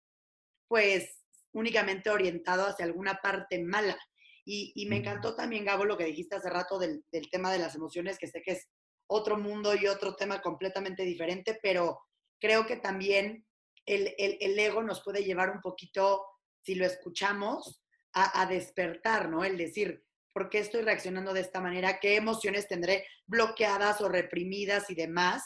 pues 0.68 1.24
únicamente 1.52 2.10
orientado 2.10 2.66
hacia 2.66 2.84
alguna 2.84 3.20
parte 3.22 3.62
mala. 3.62 3.98
Y, 4.44 4.86
me 4.88 4.96
encantó 4.96 5.36
también, 5.36 5.64
Gabo, 5.64 5.84
lo 5.84 5.96
que 5.96 6.06
dijiste 6.06 6.34
hace 6.34 6.50
rato 6.50 6.78
del, 6.78 7.04
tema 7.30 7.52
de 7.52 7.60
las 7.60 7.76
emociones, 7.76 8.18
que 8.18 8.26
sé 8.26 8.42
que 8.42 8.52
es 8.52 8.68
otro 9.10 9.36
mundo 9.36 9.74
y 9.74 9.86
otro 9.86 10.14
tema 10.14 10.40
completamente 10.40 11.02
diferente, 11.04 11.58
pero 11.62 12.00
creo 12.38 12.66
que 12.66 12.76
también 12.76 13.46
el, 13.86 14.14
ego 14.58 14.82
nos 14.82 15.02
puede 15.02 15.24
llevar 15.24 15.50
un 15.50 15.60
poquito, 15.60 16.24
si 16.62 16.74
lo 16.74 16.86
escuchamos, 16.86 17.82
a, 18.12 18.40
a 18.42 18.46
despertar, 18.46 19.28
¿no? 19.28 19.44
El 19.44 19.56
decir, 19.56 20.04
¿Por 20.32 20.48
qué 20.48 20.60
estoy 20.60 20.82
reaccionando 20.82 21.32
de 21.32 21.40
esta 21.40 21.60
manera? 21.60 21.98
¿Qué 21.98 22.14
emociones 22.14 22.68
tendré 22.68 23.04
bloqueadas 23.26 24.00
o 24.00 24.08
reprimidas 24.08 24.88
y 24.88 24.94
demás? 24.94 25.42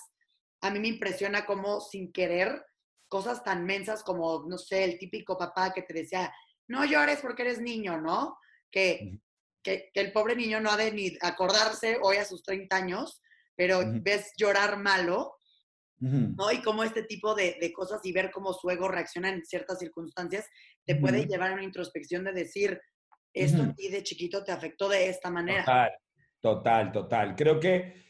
A 0.61 0.71
mí 0.71 0.79
me 0.79 0.89
impresiona 0.89 1.47
cómo 1.47 1.81
sin 1.81 2.13
querer 2.13 2.65
cosas 3.09 3.43
tan 3.45 3.65
mensas 3.65 4.03
como, 4.03 4.45
no 4.47 4.59
sé, 4.59 4.85
el 4.85 4.99
típico 4.99 5.39
papá 5.39 5.73
que 5.73 5.83
te 5.83 5.95
decía, 5.95 6.35
no 6.69 6.85
llores 6.85 7.21
porque 7.21 7.43
eres 7.43 7.61
niño, 7.61 8.01
¿no? 8.01 8.37
Que, 8.71 9.21
que, 9.63 9.91
el 9.95 10.13
pobre 10.13 10.37
niño 10.37 10.61
no 10.61 10.71
ha 10.71 10.77
de 10.77 10.93
ni 10.93 11.17
acordarse 11.23 11.99
hoy 12.03 12.19
a 12.19 12.25
sus 12.25 12.43
30 12.43 12.77
años, 12.77 13.23
pero 13.57 13.81
ves 14.03 14.33
llorar 14.37 14.79
malo, 14.79 15.37
¿no? 15.99 16.53
Y 16.53 16.61
cómo 16.61 16.85
este 16.85 17.03
tipo 17.05 17.35
de, 17.35 17.57
de, 17.61 17.73
cosas 17.73 18.01
y 18.05 18.13
ver 18.13 18.31
cómo 18.31 18.53
su 18.53 18.69
ego 18.69 18.89
reacciona 18.89 19.31
en 19.31 19.45
ciertas 19.45 19.79
circunstancias 19.79 20.47
te 20.85 20.97
puede 20.97 21.27
llevar 21.27 21.53
a 21.53 21.55
una 21.55 21.65
introspección 21.65 22.25
de 22.25 22.33
decir, 22.33 22.79
esto 23.33 23.63
a 23.63 23.75
ti 23.75 23.89
de 23.89 24.03
chiquito 24.03 24.45
te 24.45 24.53
afectó 24.53 24.89
de 24.89 25.09
esta 25.09 25.31
manera. 25.31 25.65
Total, 25.65 25.93
total, 26.41 26.93
total. 26.93 27.35
Creo 27.37 27.59
que 27.59 28.04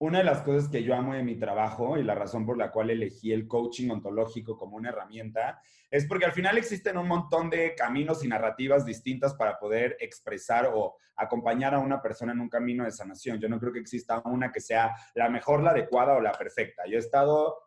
una 0.00 0.18
de 0.18 0.24
las 0.24 0.40
cosas 0.40 0.70
que 0.70 0.82
yo 0.82 0.94
amo 0.94 1.12
de 1.12 1.22
mi 1.22 1.36
trabajo 1.36 1.98
y 1.98 2.02
la 2.02 2.14
razón 2.14 2.46
por 2.46 2.56
la 2.56 2.72
cual 2.72 2.88
elegí 2.88 3.32
el 3.32 3.46
coaching 3.46 3.90
ontológico 3.90 4.56
como 4.56 4.76
una 4.76 4.88
herramienta 4.88 5.60
es 5.90 6.06
porque 6.06 6.24
al 6.24 6.32
final 6.32 6.56
existen 6.56 6.96
un 6.96 7.06
montón 7.06 7.50
de 7.50 7.74
caminos 7.74 8.24
y 8.24 8.28
narrativas 8.28 8.86
distintas 8.86 9.34
para 9.34 9.58
poder 9.58 9.98
expresar 10.00 10.70
o 10.72 10.96
acompañar 11.16 11.74
a 11.74 11.80
una 11.80 12.00
persona 12.00 12.32
en 12.32 12.40
un 12.40 12.48
camino 12.48 12.84
de 12.84 12.92
sanación. 12.92 13.38
Yo 13.38 13.50
no 13.50 13.60
creo 13.60 13.74
que 13.74 13.80
exista 13.80 14.22
una 14.24 14.50
que 14.50 14.60
sea 14.62 14.94
la 15.14 15.28
mejor, 15.28 15.62
la 15.62 15.72
adecuada 15.72 16.14
o 16.14 16.20
la 16.20 16.32
perfecta. 16.32 16.84
Yo 16.86 16.96
he 16.96 17.00
estado, 17.00 17.58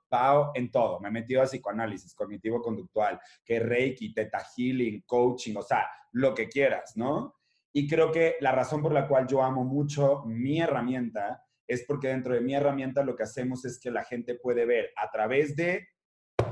en 0.55 0.71
todo. 0.71 0.99
Me 0.99 1.09
he 1.09 1.11
metido 1.11 1.41
a 1.41 1.45
psicoanálisis 1.45 2.15
cognitivo-conductual, 2.15 3.19
que 3.43 3.59
Reiki, 3.59 4.13
Teta 4.13 4.43
Healing, 4.55 5.01
coaching, 5.05 5.55
o 5.55 5.63
sea, 5.63 5.87
lo 6.11 6.33
que 6.33 6.47
quieras, 6.47 6.95
¿no? 6.95 7.35
Y 7.71 7.87
creo 7.87 8.11
que 8.11 8.37
la 8.39 8.51
razón 8.51 8.81
por 8.81 8.93
la 8.93 9.07
cual 9.07 9.27
yo 9.27 9.41
amo 9.41 9.63
mucho 9.63 10.23
mi 10.25 10.61
herramienta 10.61 11.43
es 11.73 11.85
porque 11.85 12.07
dentro 12.09 12.33
de 12.33 12.41
mi 12.41 12.55
herramienta 12.55 13.03
lo 13.03 13.15
que 13.15 13.23
hacemos 13.23 13.65
es 13.65 13.79
que 13.79 13.91
la 13.91 14.03
gente 14.03 14.35
puede 14.35 14.65
ver 14.65 14.91
a 14.95 15.09
través 15.11 15.55
de 15.55 15.87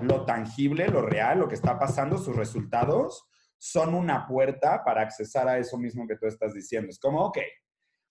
lo 0.02 0.26
tangible, 0.26 0.88
lo 0.88 1.02
real, 1.02 1.40
lo 1.40 1.48
que 1.48 1.56
está 1.56 1.78
pasando, 1.78 2.18
sus 2.18 2.36
resultados, 2.36 3.28
son 3.58 3.94
una 3.94 4.26
puerta 4.28 4.84
para 4.84 5.02
accesar 5.02 5.48
a 5.48 5.58
eso 5.58 5.78
mismo 5.78 6.08
que 6.08 6.18
tú 6.18 6.26
estás 6.26 6.54
diciendo. 6.54 6.90
Es 6.90 7.00
como, 7.00 7.26
ok, 7.26 7.38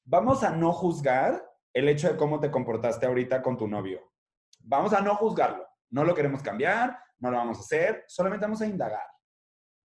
vamos 0.05 0.45
a 0.45 0.51
no 0.51 0.73
juzgar 0.73 1.45
el 1.73 1.89
hecho 1.89 2.09
de 2.09 2.17
cómo 2.17 2.39
te 2.41 2.51
comportaste 2.51 3.07
ahorita 3.07 3.43
con 3.43 3.57
tu 3.57 3.67
novio. 3.67 4.13
Vamos 4.61 4.93
a 4.93 5.01
no 5.01 5.15
juzgarlo. 5.17 5.67
No 5.91 6.05
lo 6.05 6.15
queremos 6.15 6.43
cambiar, 6.43 6.97
no 7.19 7.31
lo 7.31 7.37
vamos 7.37 7.59
a 7.59 7.63
hacer, 7.63 8.05
solamente 8.07 8.47
vamos 8.47 8.63
a 8.63 8.67
indagar. 8.67 9.07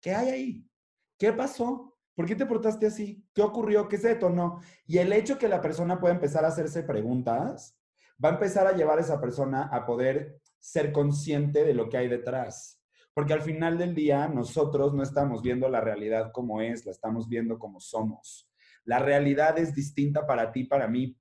¿Qué 0.00 0.12
hay 0.12 0.28
ahí? 0.30 0.70
¿Qué 1.16 1.32
pasó? 1.32 1.91
¿Por 2.14 2.26
qué 2.26 2.36
te 2.36 2.46
portaste 2.46 2.86
así? 2.86 3.24
¿Qué 3.34 3.42
ocurrió? 3.42 3.88
¿Qué 3.88 3.96
se 3.96 4.08
detonó? 4.08 4.60
Y 4.86 4.98
el 4.98 5.12
hecho 5.12 5.38
que 5.38 5.48
la 5.48 5.60
persona 5.60 5.98
pueda 5.98 6.14
empezar 6.14 6.44
a 6.44 6.48
hacerse 6.48 6.82
preguntas, 6.82 7.78
va 8.22 8.30
a 8.30 8.34
empezar 8.34 8.66
a 8.66 8.72
llevar 8.72 8.98
a 8.98 9.02
esa 9.02 9.20
persona 9.20 9.68
a 9.72 9.86
poder 9.86 10.40
ser 10.58 10.92
consciente 10.92 11.64
de 11.64 11.74
lo 11.74 11.88
que 11.88 11.96
hay 11.96 12.08
detrás. 12.08 12.80
Porque 13.14 13.32
al 13.32 13.42
final 13.42 13.78
del 13.78 13.94
día 13.94 14.28
nosotros 14.28 14.94
no 14.94 15.02
estamos 15.02 15.42
viendo 15.42 15.68
la 15.68 15.80
realidad 15.80 16.30
como 16.32 16.60
es, 16.60 16.84
la 16.86 16.92
estamos 16.92 17.28
viendo 17.28 17.58
como 17.58 17.80
somos. 17.80 18.50
La 18.84 18.98
realidad 18.98 19.58
es 19.58 19.74
distinta 19.74 20.26
para 20.26 20.52
ti, 20.52 20.64
para 20.64 20.88
mí. 20.88 21.16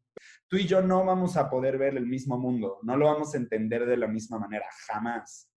Tú 0.48 0.58
y 0.58 0.68
yo 0.68 0.82
no 0.82 1.06
vamos 1.06 1.38
a 1.38 1.50
poder 1.50 1.78
ver 1.78 1.96
el 1.96 2.06
mismo 2.06 2.38
mundo, 2.38 2.80
no 2.84 2.98
lo 2.98 3.06
vamos 3.06 3.34
a 3.34 3.38
entender 3.38 3.86
de 3.86 3.98
la 3.98 4.08
misma 4.08 4.40
manera, 4.40 4.66
jamás. 4.88 5.50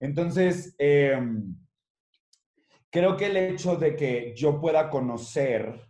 Entonces, 0.00 0.74
eh, 0.78 1.18
creo 2.90 3.16
que 3.16 3.26
el 3.26 3.36
hecho 3.36 3.76
de 3.76 3.96
que 3.96 4.34
yo 4.36 4.60
pueda 4.60 4.90
conocer 4.90 5.88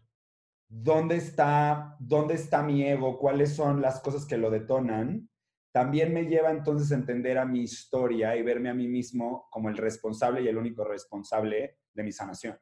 dónde 0.69 1.17
está, 1.17 1.97
dónde 2.01 2.35
está 2.35 2.63
mi 2.63 2.85
ego, 2.85 3.19
cuáles 3.19 3.55
son 3.55 3.81
las 3.81 4.01
cosas 4.01 4.27
que 4.27 4.37
lo 4.37 4.51
detonan, 4.51 5.29
también 5.73 6.13
me 6.13 6.25
lleva 6.25 6.51
entonces 6.51 6.91
a 6.91 6.95
entender 6.95 7.39
a 7.39 7.45
mi 7.45 7.61
historia 7.61 8.35
y 8.37 8.43
verme 8.43 8.71
a 8.71 8.75
mí 8.75 8.89
mismo 8.89 9.47
como 9.51 9.69
el 9.69 9.77
responsable 9.77 10.43
y 10.43 10.49
el 10.49 10.57
único 10.57 10.85
responsable 10.85 11.79
de 11.93 12.03
mi 12.03 12.13
sanación. 12.13 12.59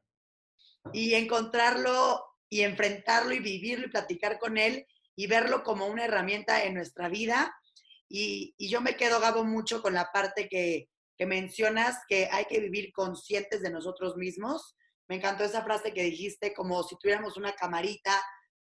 Y 0.92 1.14
encontrarlo 1.14 2.24
y 2.50 2.62
enfrentarlo 2.62 3.32
y 3.32 3.38
vivirlo 3.38 3.86
y 3.86 3.90
platicar 3.90 4.38
con 4.38 4.58
él 4.58 4.86
y 5.16 5.26
verlo 5.28 5.62
como 5.62 5.86
una 5.86 6.04
herramienta 6.04 6.64
en 6.64 6.74
nuestra 6.74 7.08
vida. 7.08 7.54
Y, 8.08 8.54
y 8.58 8.68
yo 8.68 8.80
me 8.80 8.96
quedo, 8.96 9.20
Gabo, 9.20 9.44
mucho 9.44 9.80
con 9.80 9.94
la 9.94 10.10
parte 10.12 10.48
que, 10.48 10.88
que 11.16 11.26
mencionas 11.26 11.98
que 12.08 12.28
hay 12.30 12.44
que 12.46 12.60
vivir 12.60 12.92
conscientes 12.92 13.62
de 13.62 13.70
nosotros 13.70 14.16
mismos. 14.16 14.76
Me 15.08 15.16
encantó 15.16 15.44
esa 15.44 15.62
frase 15.62 15.92
que 15.92 16.02
dijiste, 16.02 16.54
como 16.54 16.82
si 16.82 16.96
tuviéramos 16.98 17.36
una 17.36 17.54
camarita 17.54 18.20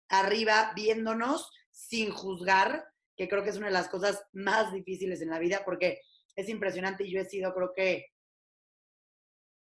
arriba 0.09 0.73
viéndonos 0.75 1.51
sin 1.71 2.11
juzgar, 2.11 2.85
que 3.17 3.29
creo 3.29 3.43
que 3.43 3.51
es 3.51 3.57
una 3.57 3.67
de 3.67 3.73
las 3.73 3.89
cosas 3.89 4.23
más 4.33 4.73
difíciles 4.73 5.21
en 5.23 5.31
la 5.31 5.39
vida 5.39 5.63
porque 5.65 6.01
es 6.37 6.49
impresionante 6.49 7.05
y 7.05 7.13
yo 7.13 7.21
he 7.21 7.25
sido, 7.25 7.55
creo 7.55 7.73
que, 7.75 8.07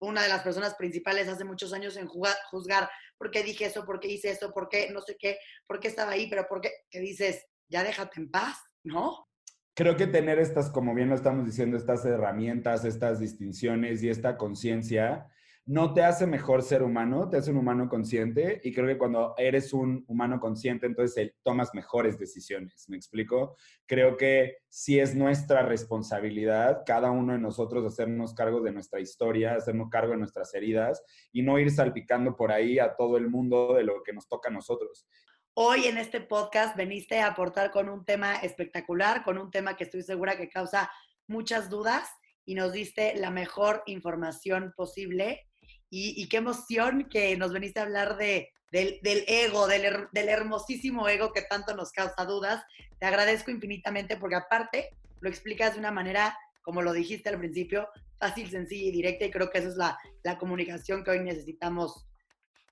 una 0.02 0.24
de 0.24 0.30
las 0.30 0.42
personas 0.42 0.74
principales 0.76 1.28
hace 1.28 1.44
muchos 1.44 1.74
años 1.74 1.96
en 1.96 2.08
juzgar 2.08 2.90
por 3.18 3.30
qué 3.30 3.44
dije 3.44 3.66
eso, 3.66 3.86
por 3.86 4.00
qué 4.00 4.08
hice 4.08 4.32
eso, 4.32 4.52
por 4.52 4.68
qué 4.68 4.90
no 4.90 5.02
sé 5.02 5.16
qué, 5.20 5.38
por 5.68 5.80
qué 5.80 5.90
estaba 5.90 6.12
ahí, 6.12 6.28
pero 6.28 6.48
por 6.48 6.60
qué, 6.60 6.72
que 6.90 7.00
dices, 7.00 7.46
ya 7.70 7.84
déjate 7.84 8.20
en 8.20 8.32
paz, 8.32 8.58
¿no? 8.84 9.28
Creo 9.74 9.96
que 9.96 10.08
tener 10.08 10.40
estas, 10.40 10.70
como 10.70 10.94
bien 10.94 11.10
lo 11.10 11.16
estamos 11.16 11.46
diciendo, 11.46 11.78
estas 11.78 12.06
herramientas, 12.06 12.84
estas 12.84 13.20
distinciones 13.20 14.04
y 14.04 14.10
esta 14.10 14.38
conciencia 14.38 15.28
no 15.66 15.94
te 15.94 16.04
hace 16.04 16.26
mejor 16.26 16.64
ser 16.64 16.82
humano, 16.82 17.30
te 17.30 17.38
hace 17.38 17.52
un 17.52 17.58
humano 17.58 17.88
consciente 17.88 18.60
y 18.64 18.74
creo 18.74 18.88
que 18.88 18.98
cuando 18.98 19.36
eres 19.38 19.74
un 19.74 20.04
humano 20.08 20.40
consciente, 20.40 20.88
entonces 20.88 21.34
tomas 21.44 21.74
mejores 21.74 22.18
decisiones, 22.18 22.90
¿me 22.90 22.98
explico? 22.98 23.56
Creo 23.86 24.18
que 24.18 24.58
sí 24.70 25.00
es 25.00 25.16
nuestra 25.16 25.62
responsabilidad, 25.62 26.82
cada 26.86 27.12
uno 27.12 27.34
de 27.34 27.40
nosotros, 27.40 27.86
hacernos 27.86 28.34
cargo 28.34 28.60
de 28.62 28.72
nuestra 28.72 29.00
historia, 29.00 29.54
hacernos 29.56 29.90
cargo 29.90 30.14
de 30.14 30.18
nuestras 30.18 30.54
heridas 30.56 31.04
y 31.32 31.44
no 31.44 31.60
ir 31.60 31.70
salpicando 31.70 32.36
por 32.36 32.52
ahí 32.52 32.80
a 32.80 32.96
todo 32.96 33.18
el 33.18 33.30
mundo 33.30 33.76
de 33.76 33.84
lo 33.84 34.02
que 34.04 34.14
nos 34.14 34.28
toca 34.28 34.50
a 34.50 34.54
nosotros. 34.54 35.08
Hoy 35.54 35.84
en 35.84 35.98
este 35.98 36.22
podcast 36.22 36.78
veniste 36.78 37.20
a 37.20 37.28
aportar 37.28 37.72
con 37.72 37.90
un 37.90 38.06
tema 38.06 38.36
espectacular, 38.36 39.22
con 39.26 39.38
un 39.38 39.52
tema 39.52 39.76
que 39.76 39.84
estoy 39.84 40.02
segura 40.02 40.38
que 40.38 40.48
causa 40.48 40.90
muchas 41.28 41.70
dudas 41.70 42.10
y 42.46 42.56
nos 42.56 42.72
diste 42.72 43.16
la 43.18 43.32
mejor 43.32 43.84
información 43.86 44.74
posible 44.78 45.46
y, 45.90 46.30
qué 46.30 46.38
emoción 46.38 47.10
que 47.10 47.36
nos 47.36 47.52
veniste 47.52 47.82
a 47.82 47.84
hablar 47.84 48.16
de, 48.16 48.50
del, 48.72 49.02
ego, 49.04 49.68
del, 49.68 50.08
del, 50.14 50.30
hermosísimo 50.30 51.10
ego 51.10 51.34
que 51.34 51.42
tanto 51.42 51.76
nos 51.76 51.92
causa 51.92 52.24
dudas. 52.24 52.64
Te 52.98 53.06
agradezco 53.06 53.52
infinitamente 53.52 54.16
porque 54.16 54.36
aparte 54.36 54.96
lo 55.20 55.28
explicas 55.28 55.74
de 55.74 55.80
una 55.80 55.92
manera, 55.92 56.38
como 56.62 56.82
lo 56.82 56.94
dijiste 56.94 57.28
al 57.28 57.40
principio, 57.40 57.90
fácil, 58.18 58.50
sencilla 58.50 58.88
y 58.88 58.92
directa 58.92 59.26
y 59.26 59.32
creo 59.32 59.50
que 59.50 59.58
esa 59.58 59.68
es 59.68 59.76
la, 59.76 60.00
la 60.24 60.38
comunicación 60.38 61.04
que 61.04 61.12
hoy 61.12 61.20
necesitamos 61.20 62.08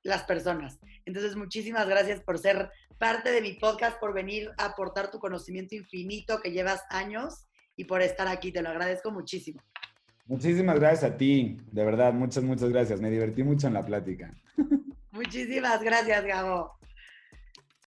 las 0.04 0.24
personas. 0.24 0.80
Entonces, 1.06 1.36
muchísimas 1.36 1.88
gracias 1.88 2.22
por 2.22 2.38
ser 2.38 2.70
parte 2.98 3.32
de 3.32 3.42
mi 3.42 3.54
podcast, 3.54 4.00
por 4.00 4.14
venir 4.14 4.52
a 4.58 4.66
aportar 4.66 5.12
tu 5.12 5.20
conocimiento 5.20 5.76
infinito 5.76 6.40
que 6.42 6.52
llevas 6.52 6.84
años 6.90 7.48
y 7.76 7.86
por 7.86 8.02
estar 8.02 8.28
aquí. 8.28 8.52
Te 8.52 8.62
lo 8.62 8.70
agradezco 8.70 9.12
muchísimo. 9.12 9.62
Muchísimas 10.26 10.80
gracias 10.80 11.12
a 11.12 11.18
ti, 11.18 11.58
de 11.72 11.84
verdad, 11.84 12.14
muchas, 12.14 12.44
muchas 12.44 12.70
gracias. 12.70 13.02
Me 13.02 13.10
divertí 13.10 13.42
mucho 13.42 13.66
en 13.68 13.74
la 13.74 13.84
plática. 13.84 14.32
Muchísimas 15.12 15.82
gracias, 15.82 16.24
Gabo. 16.24 16.79